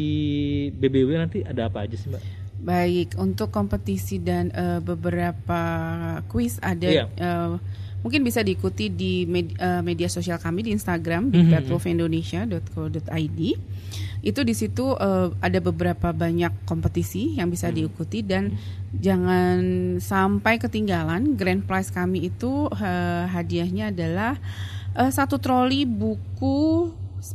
[0.72, 2.24] BBW nanti ada apa aja sih, Mbak?
[2.58, 5.60] Baik, untuk kompetisi dan eh, beberapa
[6.26, 7.06] kuis ada Iya.
[7.12, 7.54] eh,
[8.00, 11.32] mungkin bisa diikuti di med- eh, media sosial kami di Instagram Mhm.
[11.32, 13.40] bigbatwolfindonesia.co.id.
[14.20, 18.52] Itu di situ eh, ada beberapa banyak kompetisi yang bisa diikuti dan
[18.92, 19.58] jangan
[19.98, 24.36] sampai ketinggalan grand prize kami itu eh, hadiahnya adalah
[24.94, 26.90] eh, satu troli buku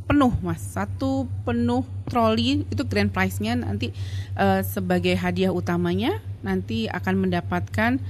[0.06, 0.60] penuh mas.
[0.62, 3.58] Satu penuh troli itu grand prize-nya.
[3.58, 3.90] Nanti
[4.36, 8.00] eh, sebagai hadiah utamanya nanti akan mendapatkan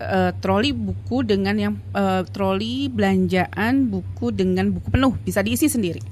[0.00, 5.14] eh, troli buku dengan yang eh, troli belanjaan buku dengan buku penuh.
[5.22, 6.02] Bisa diisi sendiri.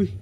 [0.00, 0.12] Wih,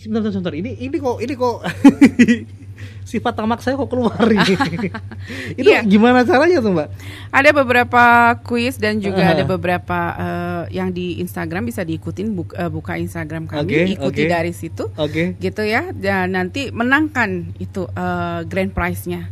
[0.00, 0.54] sebentar, sebentar.
[0.56, 1.56] Ini, ini kok, ini kok
[3.02, 4.54] sifat tamak saya kok keluar ini.
[5.60, 5.80] itu Iya.
[5.82, 6.88] gimana caranya tuh, Mbak?
[7.30, 8.02] ada beberapa
[8.40, 9.32] kuis dan juga Ah.
[9.32, 14.22] ada beberapa eh, yang di Instagram bisa diikutin buk- eh, buka Instagram kami Oke, ikuti
[14.22, 14.30] oke.
[14.30, 15.34] dari situ Oke.
[15.36, 19.30] gitu ya dan nanti menangkan itu eh, grand prize-nya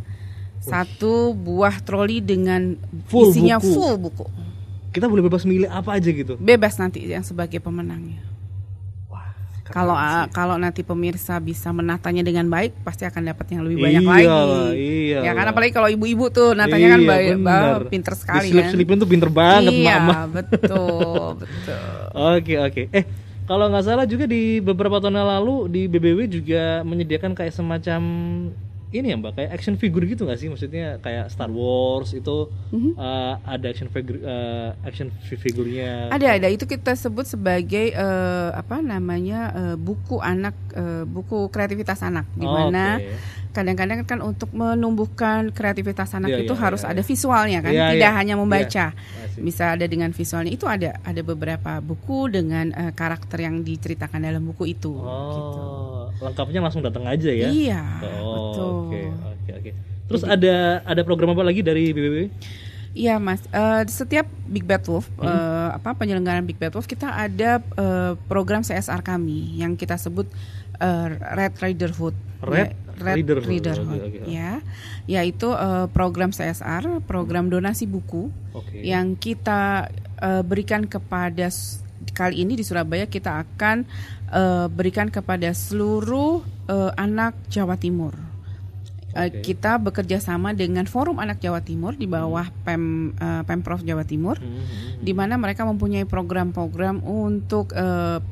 [0.59, 3.67] satu buah troli dengan Full isinya buku.
[3.69, 4.27] full buku
[4.91, 6.37] Kita boleh bebas milih apa aja gitu.
[6.37, 8.23] bebas nanti yang sebagai pemenangnya
[9.73, 13.85] kalau ah, kalau nanti pemirsa bisa menatanya dengan baik pasti akan dapat yang lebih Iya
[13.85, 17.43] banyak lagi lah, iya ya kan apalagi kalau ibu-ibu tuh natanya kan Iya, baik benar.
[17.43, 20.29] bah, pinter sekali kan Diselip-selipin tuh pinter banget, iya Mama.
[20.29, 21.81] betul betul
[22.13, 22.83] Oke, oke.
[22.93, 23.05] Eh,
[23.43, 28.01] kalau nggak salah juga di beberapa tahun lalu di BBW juga menyediakan kayak semacam
[28.93, 30.49] ini ya mbak, kayak action figure gitu nggak sih?
[30.53, 32.93] Maksudnya kayak Star Wars itu Mhm.
[32.95, 36.13] eh, ada action figure, eh, action fi- figurnya.
[36.13, 42.05] Ada ada itu kita sebut sebagai eh, apa namanya eh, buku anak eh, buku kreativitas
[42.05, 43.09] anak di Oh, mana oke.
[43.53, 47.09] kadang-kadang kan untuk menumbuhkan kreativitas anak Iya, itu iya, harus iya, ada iya.
[47.09, 48.19] visualnya kan Iya, tidak iya.
[48.21, 48.87] hanya membaca
[49.37, 54.41] bisa ada dengan visualnya itu ada ada beberapa buku dengan eh, karakter yang diceritakan dalam
[54.49, 55.61] buku itu gitu.
[55.61, 57.49] Oh, lengkapnya langsung datang aja ya?
[57.53, 57.83] iya
[58.25, 59.71] Oh, betul Oke, oke, oke.
[60.05, 62.17] Terus ada ada program apa lagi dari BBW?
[62.93, 65.25] Iya mas, Eh, setiap Big Bad Wolf Hmm.
[65.25, 70.29] eh, apa penyelenggaraan Big Bad Wolf kita ada eh, program CSR kami yang kita sebut
[70.77, 72.13] eh, Red Riderhood.
[72.43, 74.29] Red Ya, Riderhood, Riderhood, oke, oke.
[74.29, 74.61] ya,
[75.07, 78.79] yaitu eh, program CSR, program donasi buku Oke.
[78.79, 79.89] yang kita
[80.21, 81.49] eh, berikan kepada
[82.13, 83.89] kali ini di Surabaya kita akan
[84.29, 88.13] eh, berikan kepada seluruh eh, anak Jawa Timur.
[89.13, 89.53] Eh, Oke.
[89.53, 94.41] kita bekerja sama dengan Forum Anak Jawa Timur di bawah Pem eh, Pemprov Jawa Timur
[94.41, 95.05] Hmm, hmm, hmm.
[95.05, 97.75] di mana mereka mempunyai program-program untuk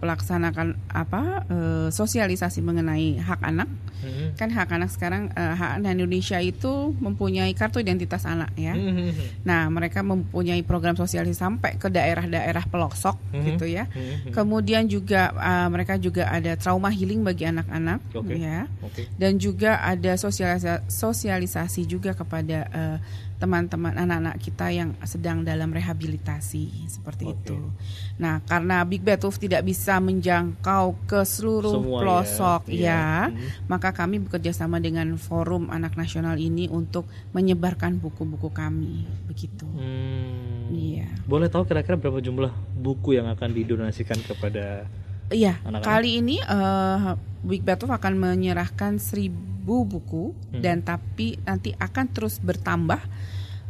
[0.01, 3.69] pelaksanakan apa eh, sosialisasi mengenai hak anak
[4.01, 8.73] Hmm, kan hak anak sekarang eh, hak anak Indonesia itu mempunyai kartu identitas anak ya
[8.73, 9.29] hmm, hmm, hmm.
[9.45, 13.45] Nah, mereka mempunyai program sosialisasi sampai ke daerah-daerah pelosok Mhm.
[13.47, 13.85] gitu ya.
[13.87, 14.33] Hmm, hmm.
[14.33, 18.37] Kemudian juga uh, mereka juga ada trauma healing bagi anak-anak Oke.
[18.37, 18.65] ya.
[18.81, 19.07] Oke.
[19.15, 22.97] Dan juga ada sosialisa- sosialisasi juga kepada uh,
[23.40, 27.48] teman-teman anak-anak kita yang sedang dalam rehabilitasi seperti Oke.
[27.48, 27.57] itu.
[28.20, 32.00] Nah, karena Big Bad Wolf tidak bisa menjangkau ke seluruh Semua ya.
[32.05, 32.85] pelosok Iya.
[32.85, 33.48] ya, Mhm.
[33.66, 39.64] maka kami bekerja sama dengan Forum Anak Nasional ini untuk menyebarkan buku-buku kami begitu.
[39.64, 40.68] Hmm.
[40.70, 41.09] Iya.
[41.24, 44.85] Boleh tahu kira-kira berapa jumlah buku yang akan didonasikan kepada
[45.31, 45.87] Iya, Anak-anak.
[45.87, 46.99] kali ini eh,
[47.40, 49.49] Big Wolf akan menyerahkan seribu
[49.83, 50.61] buku Hmm.
[50.61, 52.99] dan tapi nanti akan terus bertambah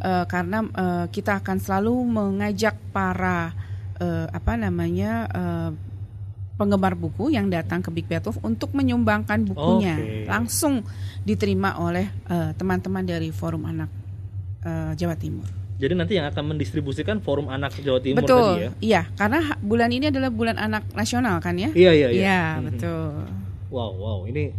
[0.01, 3.53] eh, karena eh, kita akan selalu mengajak para
[3.97, 5.71] eh, apa namanya eh,
[6.57, 10.25] penggemar buku yang datang ke Big Wolf untuk menyumbangkan bukunya Oke.
[10.27, 10.85] langsung
[11.23, 13.91] diterima oleh eh, teman-teman dari Forum Anak
[14.65, 15.60] eh, Jawa Timur.
[15.81, 18.71] Jadi nanti yang akan mendistribusikan Forum Anak Jawa Timur betul, tadi ya.
[18.85, 21.73] iya, karena bulan ini adalah bulan anak nasional kan ya?
[21.73, 22.21] Iya iya iya.
[22.21, 22.65] Iya, Mhm.
[22.69, 23.09] betul.
[23.73, 24.53] Wow wow ini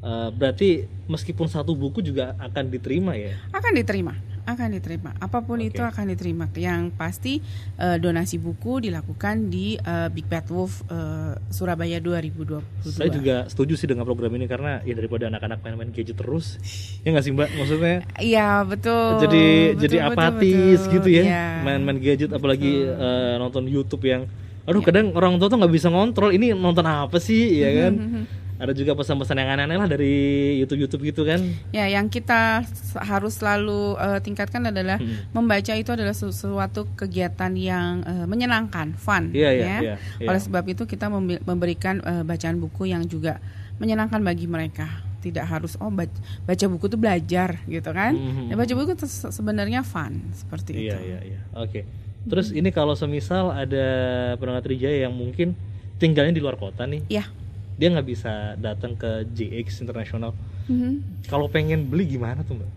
[0.00, 0.68] eh, berarti
[1.06, 3.36] meskipun satu buku juga akan diterima ya.
[3.52, 5.10] Akan diterima, akan diterima.
[5.18, 5.68] Apa pun Oke.
[5.68, 6.46] itu akan diterima.
[6.54, 7.42] Yang pasti
[7.76, 12.94] eh, donasi buku dilakukan di eh, Big Bad Wolf eh, Surabaya 2022.
[12.94, 16.56] Saya juga setuju sih dengan program ini karena ya daripada anak-anak main-main gadget terus,
[17.02, 17.48] ya nggak sih mbak?
[17.52, 19.18] Maksudnya Iya betul.
[19.20, 20.94] jadi Betul, jadi betul, apatis betul.
[20.94, 21.46] gitu ya, Iya.
[21.60, 24.30] main-main gadget apalagi eh, nonton YouTube yang,
[24.62, 27.94] aduh kadang orang tua tuh nggak bisa ngontrol ini nonton apa sih, ya kan?
[28.56, 30.14] Ada juga pesan-pesan yang aneh-aneh lah dari
[30.58, 31.44] YouTube-YouTube gitu kan?
[31.70, 32.64] Ya, yang kita
[32.96, 35.28] harus selalu eh, tingkatkan adalah Hmm.
[35.30, 39.28] membaca itu adalah sesuatu kegiatan yang eh, menyenangkan, fun.
[39.36, 39.78] Iya, iya, ya.
[39.80, 40.28] iya, iya.
[40.32, 41.12] Oleh sebab itu kita
[41.44, 43.44] memberikan eh, bacaan buku yang juga
[43.76, 44.88] menyenangkan bagi mereka.
[45.20, 48.16] Tidak harus oh baca, baca buku itu belajar gitu kan?
[48.16, 48.48] Mhm.
[48.48, 51.12] Ya, baca buku itu se- sebenarnya fun seperti Iya itu.
[51.12, 51.40] iya iya.
[51.52, 51.84] Oke.
[52.24, 53.86] Terus ini kalau semisal ada
[54.34, 55.52] pendengar Trijaya yang mungkin
[55.96, 57.26] tinggalnya di luar kota nih, Iya.
[57.76, 60.32] Dia nggak bisa datang ke JX International.
[60.66, 61.24] Mhm.
[61.24, 62.70] Kalau pengen beli gimana tuh mbak?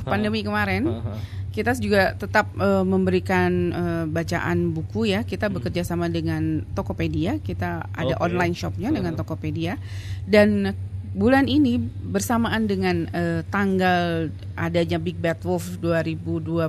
[0.03, 1.17] pandemi kemarin Haha.
[1.49, 5.23] kita juga tetap eh, memberikan eh, bacaan buku ya.
[5.23, 8.21] Kita bekerja sama dengan Tokopedia, kita ada Hmm.
[8.21, 8.25] Oke.
[8.27, 9.15] online shopnya dengan.
[9.15, 9.79] Tokopedia
[10.27, 10.75] dan
[11.17, 16.69] bulan ini bersamaan dengan eh, tanggal adanya Big Bad Wolf 2022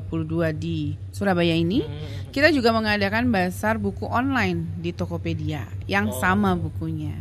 [0.55, 2.31] di Surabaya ini, Hmm.
[2.31, 6.15] kita juga mengadakan bazar buku online di Tokopedia yang Oh.
[6.15, 7.11] sama bukunya.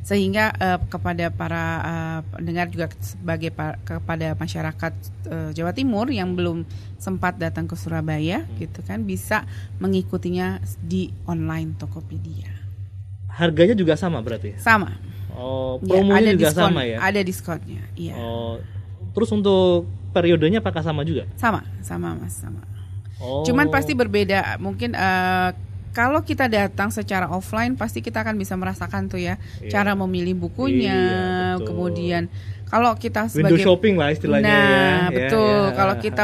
[0.00, 4.92] Sehingga eh, kepada para eh, pendengar juga sebagai pa- kepada masyarakat
[5.26, 6.62] eh, Jawa Timur yang belum
[6.96, 8.54] sempat datang ke Surabaya Hmm.
[8.56, 9.42] gitu kan bisa
[9.76, 12.54] mengikutinya di online Tokopedia.
[13.28, 14.54] Harganya juga sama berarti?
[14.56, 14.94] Sama.
[15.38, 16.98] Oh, Ya, promonya juga diskon, sama ya?
[16.98, 17.82] Ada diskonnya.
[17.94, 18.14] Iya.
[18.14, 18.58] Oh,
[19.14, 21.30] terus untuk periodenya apakah sama juga?
[21.38, 22.58] Sama, sama Mas, sama.
[23.18, 23.46] Oh.
[23.46, 24.58] Cuman pasti berbeda.
[24.58, 25.50] Mungkin eh,
[25.90, 29.70] kalau kita datang secara offline pasti kita akan bisa merasakan tuh ya Iya.
[29.72, 31.22] cara memilih bukunya, Iya,
[31.56, 31.66] betul.
[31.66, 32.22] kemudian
[32.68, 34.78] kalau kita window sebagai shopping lah istilahnya nah, ya.
[34.78, 35.60] Ya, betul.
[35.64, 35.74] ya.
[35.74, 36.22] Kalau kita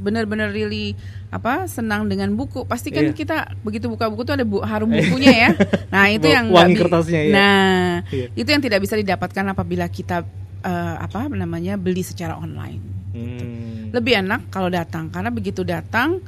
[0.00, 0.96] benar-benar really
[1.30, 3.14] apa senang dengan buku, pasti kan Iya.
[3.14, 5.50] kita begitu buka buku tuh ada bu, harum bukunya ya.
[5.92, 7.32] Nah, itu Wangi yang bi- kertasnya, ya.
[7.32, 8.26] Nah, Iya.
[8.34, 10.26] itu yang tidak bisa didapatkan apabila kita
[10.60, 12.82] eh, apa namanya beli secara online.
[13.14, 13.94] Hmm.
[13.94, 16.18] Lebih enak kalau datang karena begitu datang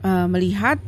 [0.00, 0.80] eh, melihat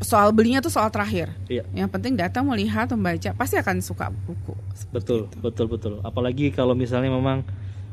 [0.00, 1.32] soal belinya tuh soal terakhir.
[1.46, 1.64] Iya.
[1.72, 4.52] Yang penting datang melihat membaca pasti akan suka buku.
[4.90, 5.92] Betul, betul, betul.
[6.00, 7.46] Apalagi kalau misalnya memang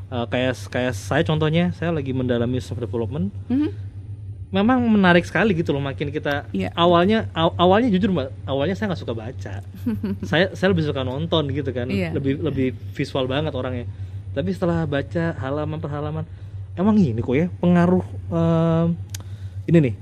[0.08, 3.70] uh, kayak kayak saya contohnya, saya lagi mendalami soft development, Mhm.
[4.50, 5.82] memang menarik sekali gitu loh.
[5.82, 6.70] Makin kita Iya.
[6.74, 9.54] awalnya aw- awalnya jujur mbak, awalnya saya nggak suka baca.
[10.30, 12.14] saya saya lebih suka nonton gitu kan, Iya.
[12.14, 13.88] lebih lebih visual banget orangnya.
[14.34, 16.26] Tapi setelah baca halaman per halaman,
[16.74, 18.88] emang ini kok ya pengaruh um,
[19.66, 19.96] ini nih.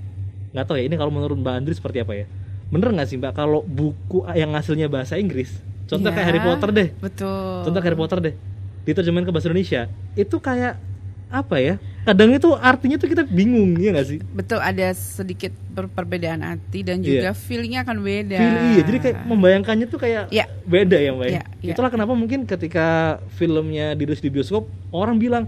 [0.51, 2.25] Nggak tahu ya ini kalau menurut Mbak Andri seperti apa ya?
[2.67, 5.51] Bener nggak sih Mbak kalau buku yang hasilnya bahasa Inggris,
[5.85, 7.63] contoh Iya, kayak Harry Potter deh, Betul.
[7.63, 8.35] contoh Harry Potter deh
[8.81, 10.73] diterjemahin ke bahasa Indonesia itu kayak
[11.29, 15.87] apa ya kadang itu artinya tuh kita bingung ya nggak sih Betul ada sedikit per-
[15.87, 17.07] perbedaan arti dan Iya.
[17.21, 18.35] juga feelingnya akan beda.
[18.35, 20.45] Feel, iya jadi kayak membayangkannya tuh kayak Iya.
[20.65, 21.31] beda ya mbak ya?
[21.31, 21.71] Iya, iya.
[21.71, 22.87] itulah kenapa mungkin ketika
[23.31, 25.45] filmnya dirilis di bioskop orang bilang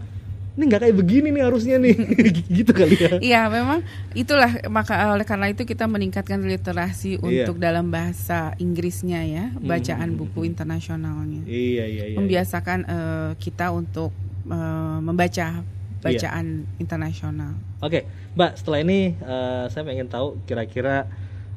[0.54, 1.96] ini nggak kayak begini nih harusnya nih
[2.62, 3.82] gitu kali ya Iya, memang
[4.14, 7.50] itulah maka oleh karena itu kita meningkatkan literasi Iya.
[7.50, 10.20] untuk dalam bahasa Inggrisnya ya, bacaan Hmm.
[10.20, 11.42] buku internasionalnya.
[11.44, 14.14] iya iya iya Membiasakan eh, kita untuk
[14.46, 15.66] eh, membaca
[16.00, 16.46] bacaan
[16.78, 17.56] internasional.
[17.80, 21.10] Oke, Mbak, setelah ini eh, saya pengen tahu kira-kira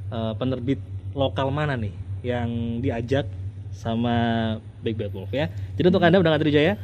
[0.08, 0.80] eh, penerbit
[1.12, 1.92] lokal mana nih
[2.24, 2.48] yang
[2.80, 3.28] diajak
[3.72, 4.16] sama
[4.80, 5.52] Big Bad Wolf ya.
[5.76, 6.80] Jadi untuk Anda undangan Trijaya,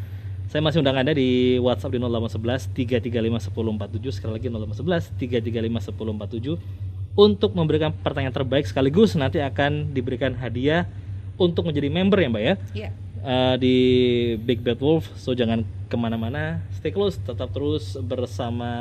[0.50, 7.12] saya masih undang Anda di WhatsApp di 0811 335 1047 sekali lagi 0811 335 1047
[7.12, 10.88] untuk memberikan pertanyaan terbaik sekaligus nanti akan diberikan hadiah
[11.36, 12.90] untuk menjadi member ya Mbak ya Iya.
[13.24, 13.76] uh, di
[14.40, 15.08] Big Bad Wolf.
[15.20, 18.72] So jangan ke mana-mana, stay close, tetap terus bersama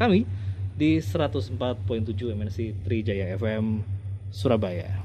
[0.00, 0.24] kami
[0.76, 1.56] di 104.7
[2.36, 3.80] MNC Trijaya FM
[4.32, 5.00] Surabaya.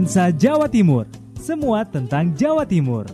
[0.00, 1.04] Nuansa Jawa Timur.
[1.36, 3.04] Semua tentang Jawa Timur.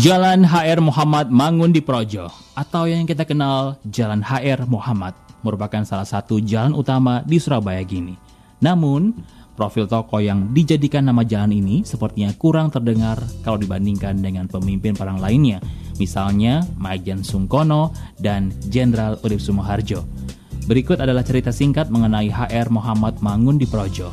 [0.00, 5.12] Jalan HR Muhammad Mangun di Projo atau yang kita kenal Jalan HR Muhammad
[5.44, 8.16] merupakan salah satu jalan utama di Surabaya gini.
[8.64, 9.12] Namun,
[9.54, 15.20] profil tokoh yang dijadikan nama jalan ini sepertinya kurang terdengar kalau dibandingkan dengan pemimpin perang
[15.20, 15.60] lainnya,
[15.96, 20.04] misalnya Majen Sungkono dan Jenderal Urip Sumoharjo.
[20.66, 24.08] Berikut adalah cerita singkat mengenai HR Muhammad Mangun di Projo.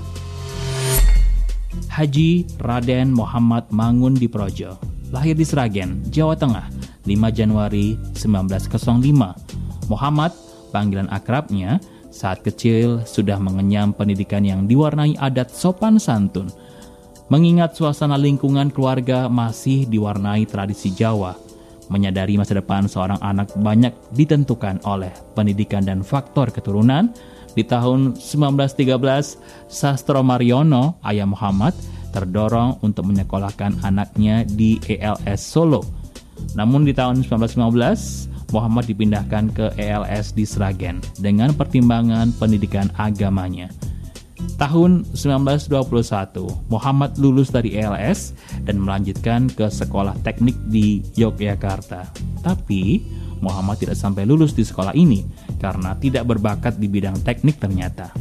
[1.90, 6.70] Haji Raden Muhammad Mangun di Projo lahir di Sragen, Jawa Tengah,
[7.06, 9.90] 5 Januari 1905.
[9.90, 10.32] Muhammad,
[10.70, 11.82] panggilan akrabnya,
[12.20, 16.52] saat kecil sudah mengenyam pendidikan yang diwarnai adat sopan santun.
[17.32, 21.40] Mengingat suasana lingkungan keluarga masih diwarnai tradisi Jawa,
[21.88, 27.16] menyadari masa depan seorang anak banyak ditentukan oleh pendidikan dan faktor keturunan,
[27.58, 31.74] di tahun 1913, Sastro Mariono, ayah Muhammad,
[32.14, 35.86] terdorong untuk menyekolahkan anaknya di ELS Solo.
[36.56, 43.70] Namun di tahun 1915, Muhammad dipindahkan ke ELS di Sragen dengan pertimbangan pendidikan agamanya.
[44.60, 52.08] Tahun 1921, Muhammad lulus dari ELS dan melanjutkan ke sekolah teknik di Yogyakarta.
[52.44, 53.04] Tapi,
[53.40, 55.24] Muhammad tidak sampai lulus di sekolah ini
[55.60, 58.12] karena tidak berbakat di bidang teknik ternyata.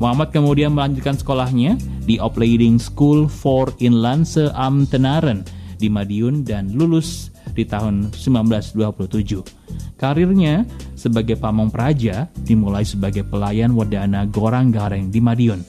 [0.00, 1.76] Muhammad kemudian melanjutkan sekolahnya
[2.08, 5.44] di Opleiding School for Inlandse Amtenaren
[5.76, 9.98] di Madiun dan lulus di tahun 1927.
[10.00, 10.64] Karirnya
[10.96, 15.60] sebagai pamong praja dimulai sebagai pelayan Wadana Gorang Gareng di Madiun.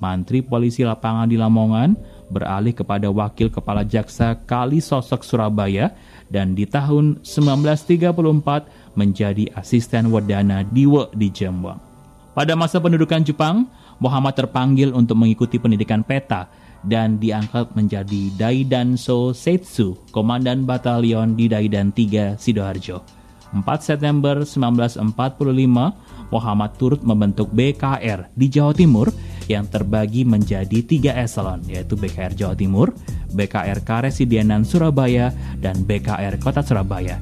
[0.00, 1.92] Mantri Polisi Lapangan di Lamongan
[2.32, 5.92] beralih kepada Wakil Kepala Jaksa Kali Sosok Surabaya
[6.30, 11.82] dan di tahun 1934 menjadi asisten Wadana Diwe di Jembang.
[12.30, 13.66] Pada masa pendudukan Jepang,
[14.00, 16.48] Muhammad terpanggil untuk mengikuti pendidikan peta
[16.84, 23.20] dan diangkat menjadi Daidanso Setsu, Komandan Batalion di Daidan 3 Sidoarjo.
[23.50, 29.10] 4 September 1945, Muhammad turut membentuk BKR di Jawa Timur
[29.50, 32.94] yang terbagi menjadi tiga eselon, yaitu BKR Jawa Timur,
[33.34, 37.18] BKR Karesidenan Surabaya, dan BKR Kota Surabaya.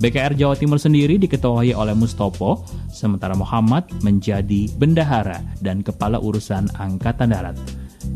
[0.00, 7.32] BKR Jawa Timur sendiri diketuai oleh Mustopo, sementara Muhammad menjadi bendahara dan kepala urusan Angkatan
[7.32, 7.56] Darat.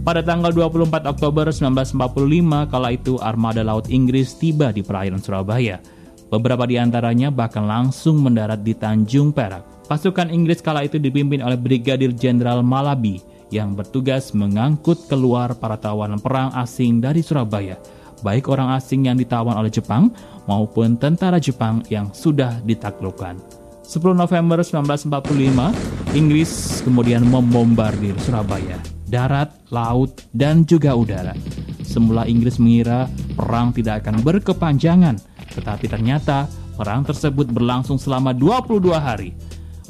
[0.00, 5.82] Pada tanggal 24 Oktober 1945, kala itu armada laut Inggris tiba di perairan Surabaya.
[6.30, 9.86] Beberapa di antaranya bahkan langsung mendarat di Tanjung Perak.
[9.90, 13.18] Pasukan Inggris kala itu dipimpin oleh Brigadir Jenderal Malabi
[13.50, 17.74] yang bertugas mengangkut keluar para tawanan perang asing dari Surabaya,
[18.22, 20.14] baik orang asing yang ditawan oleh Jepang
[20.46, 23.59] maupun tentara Jepang yang sudah ditaklukkan.
[23.90, 28.78] 10 November 1945, Inggris kemudian membombardir Surabaya,
[29.10, 31.34] darat, laut, dan juga udara.
[31.82, 35.18] Semula Inggris mengira perang tidak akan berkepanjangan,
[35.58, 36.46] tetapi ternyata
[36.78, 39.34] perang tersebut berlangsung selama 22 hari.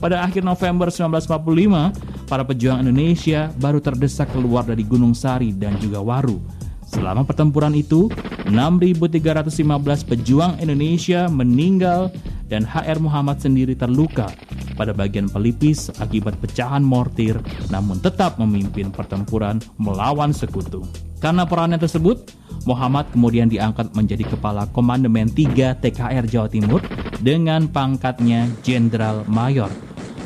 [0.00, 6.00] Pada akhir November 1945, para pejuang Indonesia baru terdesak keluar dari Gunung Sari dan juga
[6.00, 6.59] Waru
[6.90, 8.10] Selama pertempuran itu,
[8.50, 12.10] 6.315 pejuang Indonesia meninggal
[12.50, 14.26] dan HR Muhammad sendiri terluka
[14.74, 17.38] pada bagian pelipis akibat pecahan mortir
[17.70, 20.82] namun tetap memimpin pertempuran melawan sekutu.
[21.22, 22.32] Karena perannya tersebut,
[22.66, 26.80] Muhammad kemudian diangkat menjadi kepala komandemen 3 TKR Jawa Timur
[27.22, 29.70] dengan pangkatnya Jenderal Mayor.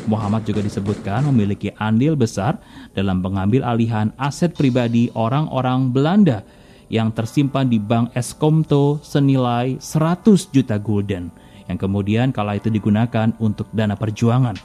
[0.07, 2.61] Muhammad juga disebutkan memiliki andil besar
[2.95, 6.47] dalam pengambil alihan aset pribadi orang-orang Belanda
[6.89, 11.29] yang tersimpan di bank Eskomto senilai 100 juta gulden
[11.69, 14.57] yang kemudian kala itu digunakan untuk dana perjuangan.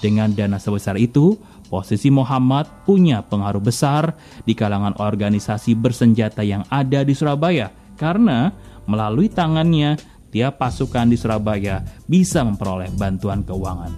[0.00, 1.36] Dengan dana sebesar itu,
[1.68, 4.16] posisi Muhammad punya pengaruh besar
[4.48, 7.68] di kalangan organisasi bersenjata yang ada di Surabaya
[8.00, 8.48] karena
[8.88, 10.00] melalui tangannya
[10.32, 13.92] tiap pasukan di Surabaya bisa memperoleh bantuan keuangan.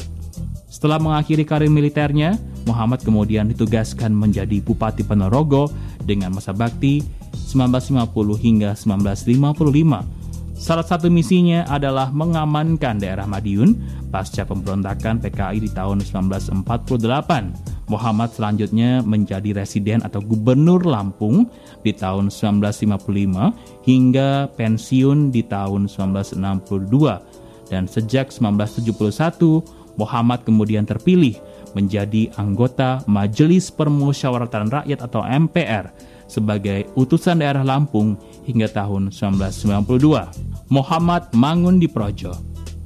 [0.67, 2.35] Setelah mengakhiri karir militernya,
[2.65, 5.71] Muhammad kemudian ditugaskan menjadi Bupati Ponorogo
[6.03, 7.03] dengan masa bakti
[7.35, 8.09] 1950
[8.39, 10.23] hingga 1955.
[10.63, 13.75] Salah satu misinya adalah mengamankan daerah Madiun
[14.15, 17.83] pasca pemberontakan PKI di tahun 1948.
[17.91, 21.51] Muhammad selanjutnya menjadi residen atau gubernur Lampung
[21.83, 27.67] di tahun 1955 hingga pensiun di tahun 1962.
[27.67, 29.67] Dan sejak 1971,
[29.99, 31.37] Muhammad kemudian terpilih
[31.73, 35.93] menjadi anggota Majelis Permusyawaratan Rakyat atau MPR
[36.29, 38.17] sebagai utusan daerah Lampung
[38.49, 40.73] hingga tahun 1992.
[40.73, 42.33] Muhammad Mangun di Projo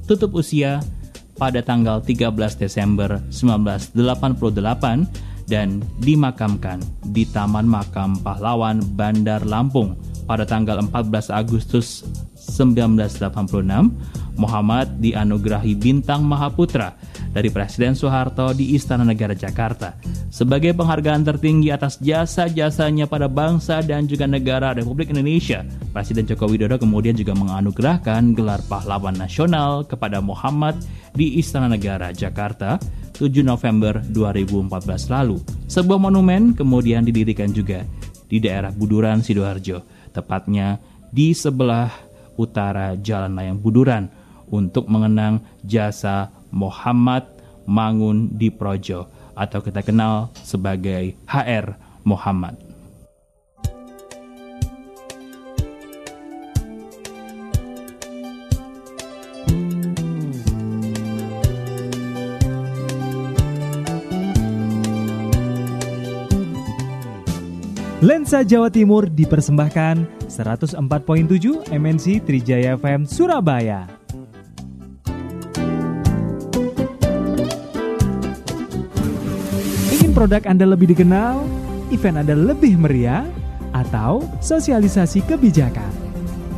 [0.07, 0.79] tutup usia
[1.35, 6.83] pada tanggal 13 Desember 1988 dan dimakamkan
[7.13, 9.95] di Taman Makam Pahlawan Bandar Lampung
[10.27, 12.03] pada tanggal 14 Agustus
[12.35, 13.95] 1986.
[14.37, 16.93] Muhammad dianugerahi bintang Mahaputra
[17.33, 19.97] dari Presiden Soeharto di Istana Negara Jakarta
[20.29, 25.65] sebagai penghargaan tertinggi atas jasa-jasanya pada bangsa dan juga negara Republik Indonesia.
[25.91, 30.77] Presiden Joko Widodo kemudian juga menganugerahkan gelar pahlawan nasional kepada Muhammad
[31.17, 32.77] di Istana Negara Jakarta
[33.17, 35.41] 7 November 2014 lalu.
[35.65, 37.81] Sebuah monumen kemudian didirikan juga
[38.29, 39.81] di daerah Buduran, Sidoarjo,
[40.13, 40.77] tepatnya
[41.09, 41.89] di sebelah
[42.37, 47.27] utara Jalan Layang Buduran untuk mengenang jasa Muhammad
[47.67, 51.75] Mangun di Projo atau kita kenal sebagai HR
[52.07, 52.67] Muhammad.
[67.97, 73.96] Lensa Jawa Timur dipersembahkan 104.7 MNC Trijaya FM Surabaya.
[80.27, 81.39] Produk Anda lebih dikenal,
[81.87, 83.23] event Anda lebih meriah,
[83.71, 85.87] atau sosialisasi kebijakan?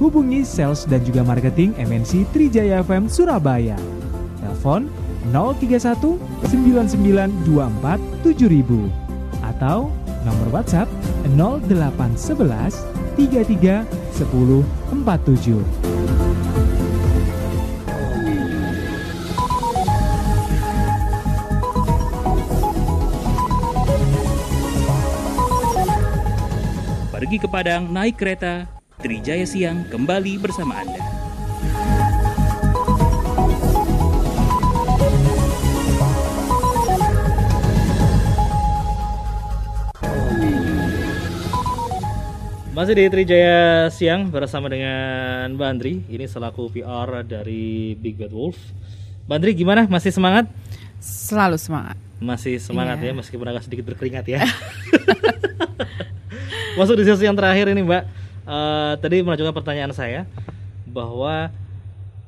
[0.01, 3.77] Hubungi sales dan juga marketing MNC Trijaya FM Surabaya.
[4.41, 4.89] Telepon
[5.29, 6.17] 031
[6.49, 8.89] 9924 7000
[9.45, 9.93] atau
[10.25, 10.89] nomor WhatsApp
[11.37, 12.73] 0811
[13.21, 14.65] 33 10
[14.97, 15.98] 47.
[27.39, 28.67] Pergi ke Padang naik kereta,
[28.99, 30.99] Trijaya Siang kembali bersama Anda.
[42.75, 46.03] Masih di Trijaya Siang bersama dengan Mbak Andri.
[46.11, 48.59] Ini selaku PR dari Big Bad Wolf.
[49.31, 49.87] Mbak Andri gimana?
[49.87, 50.43] Masih semangat?
[50.99, 51.95] Selalu semangat.
[52.19, 53.15] Masih semangat Iya.
[53.15, 54.43] ya, meskipun agak sedikit berkeringat ya.
[56.79, 58.03] Masuk di sesi yang terakhir ini Mbak.
[58.47, 60.23] Eh, tadi melanjutkan pertanyaan saya
[60.87, 61.51] bahwa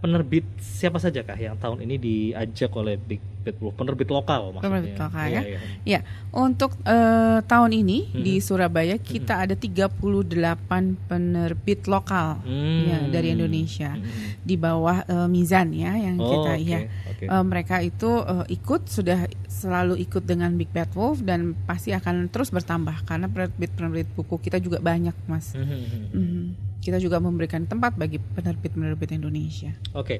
[0.02, 3.74] penerbit siapa saja kah yang tahun ini diajak oleh Big Bad Wolf?
[3.74, 4.66] Penerbit lokal maksudnya.
[4.66, 5.42] Penerbit lokal Iya, ya.
[5.46, 5.60] iya.
[5.86, 6.00] Ya,
[6.32, 8.22] untuk eh, tahun ini Mhm.
[8.22, 12.82] di Surabaya kita ada 38 penerbit lokal Hmm.
[12.84, 14.42] ya dari Indonesia Mhm.
[14.42, 16.80] di bawah eh, Mizan ya yang Oh, kita oke, ya.
[17.08, 17.26] oke.
[17.30, 22.26] Eh, mereka itu eh, ikut sudah selalu ikut dengan Big Bad Wolf dan pasti akan
[22.28, 25.54] terus bertambah karena penerbit-penerbit buku kita juga banyak, Mas.
[25.54, 25.78] Mhm.
[26.12, 26.46] Mhm.
[26.82, 29.72] Kita juga memberikan tempat bagi penerbit-penerbit Indonesia.
[29.94, 30.20] Oke.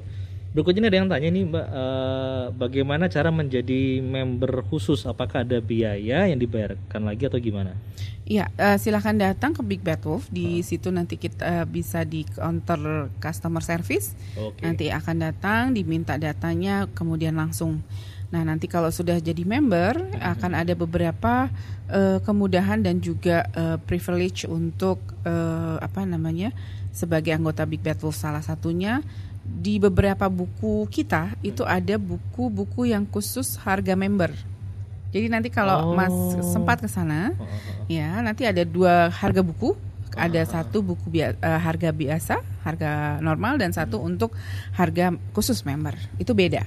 [0.52, 5.08] Berikutnya ada yang tanya nih Mbak, eh, bagaimana cara menjadi member khusus?
[5.08, 7.72] Apakah ada biaya yang dibayarkan lagi atau gimana?
[8.28, 10.28] Iya, eh, silahkan datang ke Big Bad Wolf.
[10.28, 14.12] Di situ nanti kita eh, bisa di counter customer service.
[14.36, 14.60] Oke.
[14.60, 17.80] Nanti akan datang, diminta datanya, kemudian langsung.
[18.32, 21.52] Nah, nanti kalau sudah jadi member, akan ada beberapa
[21.86, 26.48] eh, kemudahan dan juga eh, privilege untuk eh, apa namanya
[26.90, 28.16] sebagai anggota Big Bad Wolf.
[28.16, 29.04] Salah satunya
[29.42, 34.32] di beberapa buku kita itu ada buku-buku yang khusus harga member.
[35.12, 36.40] Jadi nanti kalau Mas Oh.
[36.40, 37.44] sempat ke sana, Oh.
[37.84, 39.76] Ya, nanti ada dua harga buku.
[40.12, 44.12] Ada satu buku bia- harga biasa, harga normal dan satu Hmm.
[44.12, 44.32] untuk
[44.72, 45.96] harga khusus member.
[46.16, 46.64] Itu beda.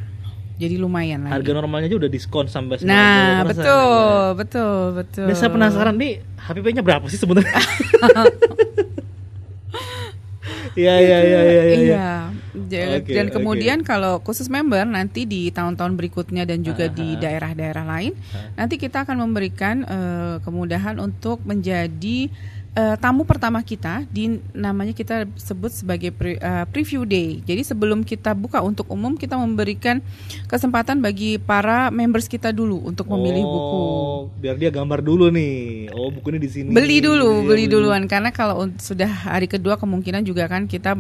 [0.56, 1.36] Jadi lumayan lagi.
[1.36, 2.88] Harga normalnya aja udah diskon sampai 90%.
[2.88, 5.28] Nah, ya, betul, betul, betul.
[5.28, 7.60] Nah, saya penasaran nih HPP-nya berapa sih sebenarnya?
[10.76, 11.76] Iya iya iya iya iya.
[11.80, 12.10] Iya.
[13.00, 18.12] Oke, dan kemudian kalau khusus member nanti di tahun-tahun berikutnya dan juga di daerah-daerah lain,
[18.60, 22.28] nanti kita akan memberikan eh, kemudahan untuk menjadi
[22.76, 27.40] eh, tamu pertama kita di namanya kita sebut sebagai pre- eh, preview day.
[27.42, 30.04] Jadi sebelum kita buka untuk umum kita memberikan
[30.52, 33.80] kesempatan bagi para members kita dulu untuk memilih buku.
[33.80, 35.90] Oh, biar dia gambar dulu nih.
[35.96, 36.70] Oh, bukunya di sini.
[36.76, 40.96] Beli Iya, dulu, beli duluan karena kalau sudah hari kedua kemungkinan juga kan kita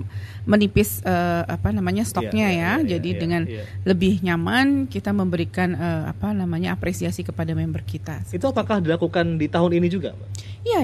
[0.48, 2.72] menipis eh, apa namanya stoknya Iya, iya, ya.
[2.80, 3.64] iya, Jadi iya, dengan iya.
[3.84, 8.24] lebih nyaman kita memberikan eh, apa namanya apresiasi kepada member kita.
[8.32, 10.30] Itu apakah dilakukan di tahun ini juga, Mbak?
[10.66, 10.82] Iya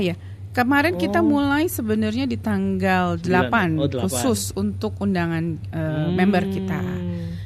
[0.52, 1.28] Kemarin kita Oh.
[1.32, 3.70] mulai sebenarnya di tanggal 8, Sembilan.
[3.80, 4.04] Oh, 8.
[4.04, 6.12] khusus untuk undangan eh, Hmm.
[6.12, 6.80] member kita.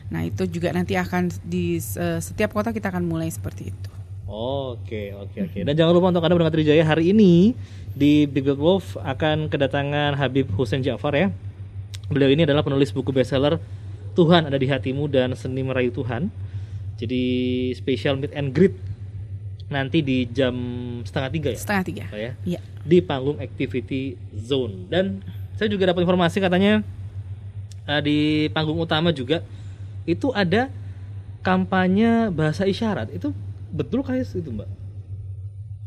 [0.05, 3.89] Nah, itu juga nanti akan di eh, setiap kota kita akan mulai seperti itu.
[4.25, 5.59] Oke, oke, oke.
[5.61, 7.53] Dan jangan lupa untuk Anda mendengar Trijaya hari ini
[7.93, 11.29] di Big Bad Wolf akan kedatangan Habib Hussein Ja'far ya.
[12.09, 13.61] Beliau ini adalah penulis buku bestseller
[14.13, 16.33] Tuhan ada di hatimu dan seni merayu Tuhan.
[16.95, 17.23] Jadi
[17.73, 18.73] special meet and greet
[19.65, 20.53] nanti di jam
[21.01, 21.59] setengah tiga ya.
[21.59, 22.03] Setengah tiga.
[22.07, 22.31] Pak, ya?
[22.45, 22.59] Iya.
[22.81, 24.85] Di panggung Activity Zone.
[24.87, 26.85] Dan saya juga dapat informasi katanya
[27.85, 28.17] eh, di
[28.49, 29.41] panggung utama juga
[30.05, 30.69] itu ada
[31.41, 33.09] kampanye bahasa isyarat.
[33.09, 33.33] Itu
[33.69, 34.69] betul kayak itu mbak?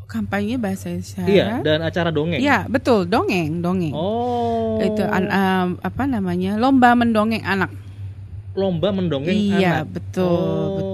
[0.08, 1.28] Kampanye bahasa isyarat.
[1.28, 1.46] Iya.
[1.60, 2.40] Dan acara dongeng.
[2.40, 3.92] Iya, betul, dongeng, dongeng.
[3.92, 4.80] Oh.
[4.80, 6.56] Itu an- um, apa namanya?
[6.56, 7.70] Lomba mendongeng anak.
[8.58, 9.94] lomba mendongeng iya, anak.
[9.94, 10.87] betul, Oh, betul.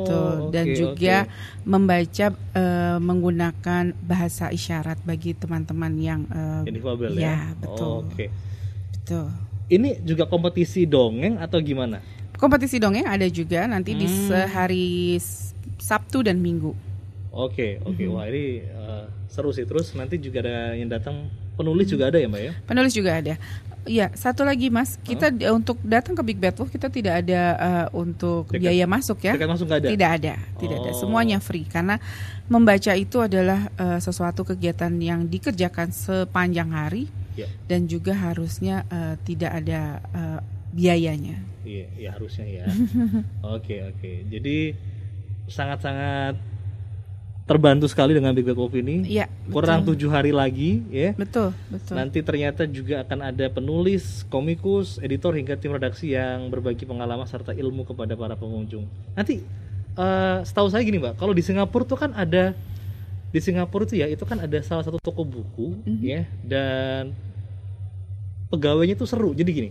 [0.55, 1.34] Dan oke, juga oke.
[1.66, 7.18] membaca eh, menggunakan bahasa isyarat bagi teman-teman yang eh, Yang difabel ya.
[7.18, 7.92] Iya, betul.
[8.07, 8.26] Oke.
[8.94, 9.26] betul.
[9.64, 11.98] Ini juga kompetisi dongeng atau gimana?
[12.36, 14.28] Kompetisi dongeng ada juga nanti di Hmm.
[14.28, 16.76] sehari S- Sabtu dan Minggu.
[17.34, 18.05] Oke, oke.
[18.05, 18.14] Mhm.
[18.14, 19.66] Wah, ini eh, seru sih.
[19.66, 21.26] Terus nanti juga ada yang datang
[21.59, 22.52] penulis juga ada ya, Mbak ya?
[22.68, 23.34] Penulis juga ada.
[23.85, 27.41] Iya, satu lagi Mas, kita di- untuk datang ke Big Bad Wolf kita tidak ada
[27.55, 29.37] eh, untuk Tiket- biaya masuk ya.
[29.37, 29.85] masuk ada?
[29.85, 30.91] Tidak ada, tidak ada.
[30.91, 30.97] Oh.
[30.97, 32.01] Semuanya free karena
[32.47, 37.51] membaca itu adalah eh, sesuatu kegiatan yang dikerjakan sepanjang hari Iya.
[37.66, 40.41] dan juga harusnya eh, tidak ada eh,
[40.72, 41.37] biayanya.
[41.64, 42.64] Iya, ya harusnya ya.
[43.57, 44.12] Oke, oke.
[44.28, 44.72] Jadi
[45.45, 46.37] sangat-sangat
[47.45, 49.05] terbantu sekali dengan Big Bad Wolf ini.
[49.05, 51.12] Iya, Kurang tujuh hari lagi, ya.
[51.12, 51.95] Betul, betul.
[52.01, 57.53] Nanti ternyata juga akan ada penulis, komikus, editor hingga tim redaksi yang berbagi pengalaman serta
[57.53, 58.88] ilmu kepada para pengunjung.
[59.12, 59.45] Nanti
[59.97, 62.57] eh, setahu saya gini, Mbak, kalau di Singapura tuh kan ada
[63.28, 67.12] di Singapura itu ya itu kan ada salah satu toko buku ya dan
[68.49, 69.36] pegawainya tuh seru.
[69.36, 69.70] Jadi gini,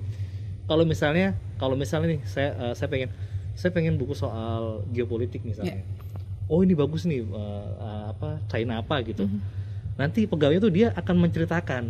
[0.69, 3.09] kalau misalnya kalau misalnya nih saya eh, saya pengen
[3.57, 5.81] saya pengen buku soal geopolitik misalnya.
[6.45, 9.25] Oh ini bagus nih eh, eh, apa China apa gitu.
[9.95, 11.83] Nanti pegawainya tuh dia akan menceritakan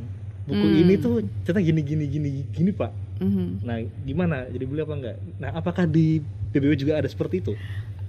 [0.44, 0.82] buku Hmm.
[0.84, 2.92] ini tuh cerita gini gini gini gini pak.
[3.24, 3.64] Mhm.
[3.64, 4.44] Nah gimana?
[4.52, 5.18] Jadi beli apa enggak?
[5.40, 6.20] Nah apakah di
[6.52, 7.54] PBB juga ada seperti itu?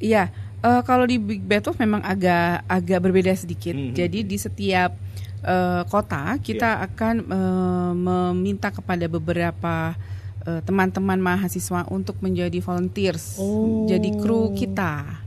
[0.02, 0.28] Iya,
[0.60, 3.72] eh, kalau di Big Bad memang agak agak berbeda sedikit.
[3.72, 3.94] Mhm.
[3.94, 4.92] Jadi di setiap
[5.86, 6.84] kota kita Iya.
[6.88, 9.92] akan eh, meminta kepada beberapa
[10.44, 13.88] teman-teman mahasiswa untuk menjadi volunteers, Oh.
[13.88, 15.23] jadi kru kita,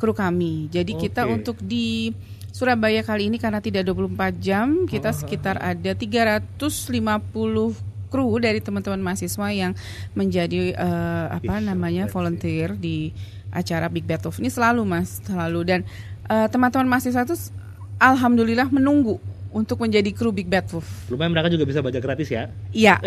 [0.00, 0.72] kru kami.
[0.72, 1.32] Jadi kita Oke.
[1.36, 2.16] untuk di
[2.50, 6.50] Surabaya kali ini karena tidak 24 jam, kita sekitar ada 350
[8.10, 9.72] kru dari teman-teman mahasiswa yang
[10.18, 13.14] menjadi eh, apa namanya volunteer di
[13.54, 15.80] acara Big Wolf ini selalu mas selalu dan
[16.26, 17.54] eh, teman-teman mahasiswa itu
[18.02, 21.10] alhamdulillah menunggu untuk menjadi kru Big Bad Wolf.
[21.10, 22.54] Lumayan mereka juga bisa baca gratis ya.
[22.70, 23.02] Iya.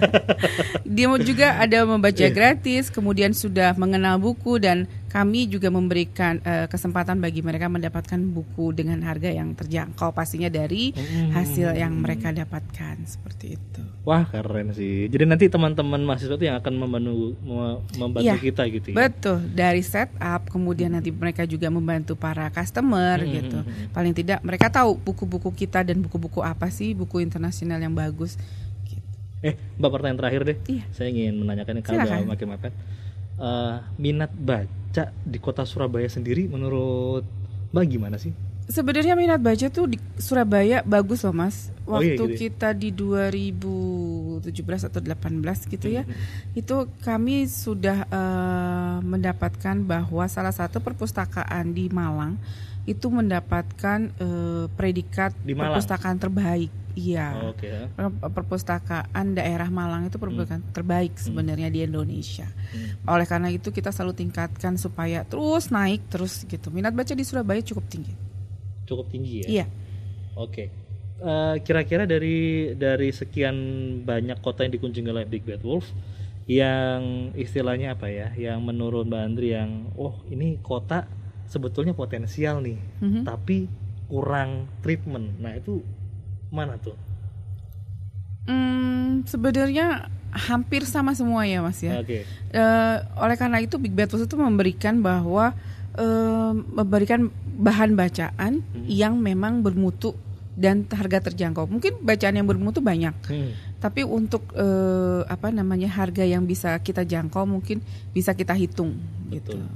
[0.96, 7.16] Dia juga ada membaca gratis, kemudian sudah mengenal buku dan kami juga memberikan eh, kesempatan
[7.16, 10.92] bagi mereka mendapatkan buku dengan harga yang terjangkau pastinya dari
[11.32, 13.80] hasil yang mereka dapatkan seperti itu.
[14.04, 15.08] Wah keren sih.
[15.08, 18.96] Jadi nanti teman-teman mahasiswa itu yang akan membantu me- membantu Iya, kita gitu ya.
[19.04, 23.58] Betul, dari setup kemudian nanti mereka juga membantu para customer Hmm, gitu.
[23.90, 28.36] Paling tidak mereka tahu buku-buku kita dan buku-buku apa sih buku internasional yang bagus.
[28.84, 29.04] Gitu.
[29.40, 30.56] Eh, Mbak pertanyaan terakhir deh.
[30.68, 30.84] Iya.
[30.92, 32.72] Saya ingin menanyakan ini kalau makin mepet.
[33.38, 33.68] Eh,
[34.04, 37.22] minat baca di kota Surabaya sendiri menurut
[37.72, 38.47] Mbak gimana sih?
[38.68, 41.72] Sebenarnya minat baca tuh di Surabaya bagus loh Mas.
[41.88, 42.36] Oh iya Waktu gitu ya?
[42.36, 44.44] kita di 2017
[44.92, 46.04] atau 18 gitu ya.
[46.04, 46.12] Hmm,
[46.52, 52.36] Itu kami sudah eh, mendapatkan bahwa salah satu perpustakaan di Malang
[52.84, 55.80] itu mendapatkan eh, predikat Di Malang?
[55.80, 56.68] perpustakaan terbaik.
[56.92, 57.26] Iya.
[57.40, 57.72] Oh, Oke.
[57.72, 57.88] ya.
[57.88, 62.44] Per- perpustakaan daerah Malang itu perpustakaan terbaik sebenarnya di Indonesia.
[62.44, 63.00] Hmm.
[63.08, 66.68] Oleh karena itu kita selalu tingkatkan supaya terus naik terus gitu.
[66.68, 68.27] Minat baca di Surabaya cukup tinggi.
[68.88, 69.48] Cukup tinggi ya.
[69.48, 69.66] Iya.
[70.34, 70.64] Oke.
[71.18, 73.56] Eh, kira-kira dari dari sekian
[74.02, 75.84] banyak kota yang dikunjungi oleh Big Bad Wolf
[76.48, 78.32] yang istilahnya apa ya?
[78.32, 81.04] Yang menurut Mbak Andri yang oh ini kota
[81.44, 83.22] sebetulnya potensial nih, Mhm.
[83.26, 83.68] tapi
[84.08, 85.36] kurang treatment.
[85.36, 85.84] Nah, itu
[86.48, 86.96] mana tuh?
[88.48, 92.00] Hmm, sebenarnya hampir sama semua ya Mas ya.
[92.00, 92.24] Oke.
[92.52, 95.52] Eh, oleh karena itu Big Bad Wolf itu memberikan bahwa
[95.98, 97.26] eh, memberikan
[97.58, 98.86] bahan bacaan Hmm.
[98.86, 100.14] yang memang bermutu
[100.54, 101.66] dan harga terjangkau.
[101.66, 103.14] Mungkin bacaan yang bermutu banyak.
[103.26, 103.50] Hmm.
[103.78, 107.78] Tapi untuk eh, apa namanya harga yang bisa kita jangkau mungkin
[108.10, 108.94] bisa kita hitung
[109.30, 109.54] gitu.
[109.54, 109.66] Betul.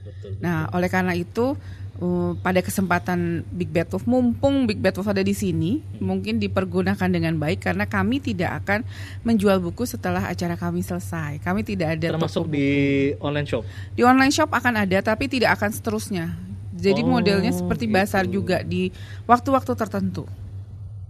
[0.00, 0.32] Betul.
[0.40, 1.56] Nah, oleh karena itu
[1.96, 7.08] eh, pada kesempatan Big Bad Wolf mumpung Big Bad Wolf ada di sini, mungkin dipergunakan
[7.08, 8.80] dengan baik karena kami tidak akan
[9.20, 11.40] menjual buku setelah acara kami selesai.
[11.40, 12.64] Kami tidak ada termasuk di
[13.12, 13.20] buku.
[13.20, 13.62] online shop.
[13.92, 16.32] di online shop akan ada tapi tidak akan seterusnya.
[16.80, 18.40] Jadi Oh, modelnya seperti basar gitu.
[18.40, 18.88] juga di
[19.28, 20.24] waktu-waktu tertentu.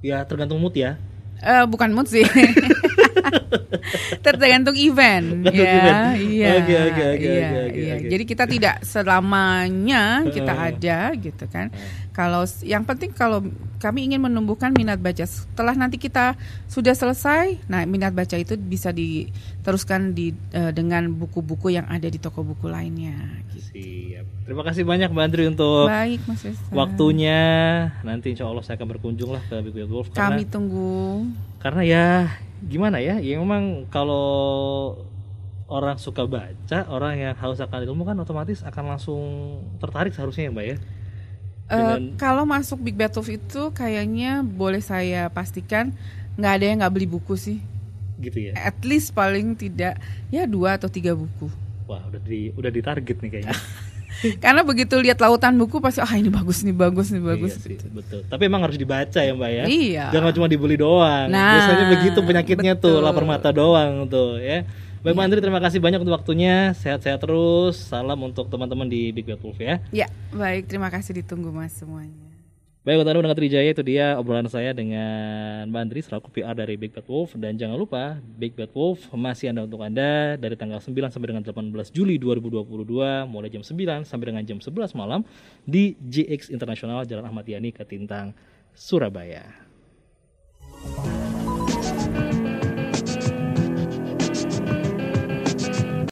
[0.02, 0.98] Ya tergantung mood ya.
[1.40, 2.26] Eh bukan mood sih.
[4.20, 5.74] Tergantung event Tergantung ya.
[5.76, 5.98] event.
[6.20, 6.48] Iya.
[6.56, 7.94] Oke, oke, oke, iya, oke, oke, iya.
[8.06, 11.68] Jadi kita tidak selamanya kita ada gitu kan.
[12.10, 13.40] Kalau yang penting kalau
[13.78, 18.92] kami ingin menumbuhkan minat baca setelah nanti kita sudah selesai, nah minat baca itu bisa
[18.92, 23.16] diteruskan di eh, dengan buku-buku yang ada di toko buku lainnya.
[23.54, 23.72] Gitu.
[23.72, 24.26] Siap.
[24.44, 26.60] Terima kasih banyak Mbak Andri untuk Baik Mas Esa.
[26.74, 27.40] waktunya.
[28.02, 31.24] Nanti insya Allah saya akan berkunjung lah ke Big Bad Wolf karena Kami tunggu.
[31.62, 32.06] karena ya
[32.62, 35.00] gimana ya ya memang kalau
[35.66, 39.22] orang suka baca orang yang haus akan ilmu kan otomatis akan langsung
[39.78, 40.78] tertarik seharusnya ya mbak ya
[41.70, 45.94] Eh, Dengan- kalau masuk Big Bad Wolf itu kayaknya boleh saya pastikan
[46.34, 47.62] nggak ada yang nggak beli buku sih.
[48.18, 51.46] gitu ya At least paling tidak ya dua atau tiga buku.
[51.86, 53.54] wah udah di udah ditarget nih kayaknya
[54.44, 57.52] Karena begitu lihat lautan buku pasti ah ini bagus nih bagus nih bagus.
[57.60, 58.20] Iya sih, betul.
[58.26, 59.64] Tapi emang harus dibaca ya mbak ya?
[59.66, 60.04] Iya.
[60.12, 61.28] jangan cuma dibeli doang.
[61.30, 63.06] Nah, biasanya begitu penyakitnya tuh betul.
[63.06, 64.66] lapar mata doang tuh ya.
[65.00, 66.76] Baik Mbak Andri terima kasih banyak untuk waktunya.
[66.76, 67.80] Sehat-sehat terus.
[67.80, 69.80] Salam untuk teman-teman di Big Bad Wolf ya.
[69.96, 70.68] Ya baik.
[70.68, 71.16] Terima kasih.
[71.16, 72.29] Ditunggu mas semuanya.
[72.80, 76.96] Baik, untuk Anda Trijaya itu dia obrolan saya dengan Mbak Andri selaku PR dari Big
[76.96, 80.88] Bad Wolf dan jangan lupa Big Bad Wolf masih ada untuk Anda dari tanggal 9
[81.12, 85.20] sampai dengan 18 Juli 2022 mulai jam 9 sampai dengan jam 11 malam
[85.68, 88.32] di GX Internasional Jalan Ahmad Yani Ketintang
[88.72, 89.44] Surabaya.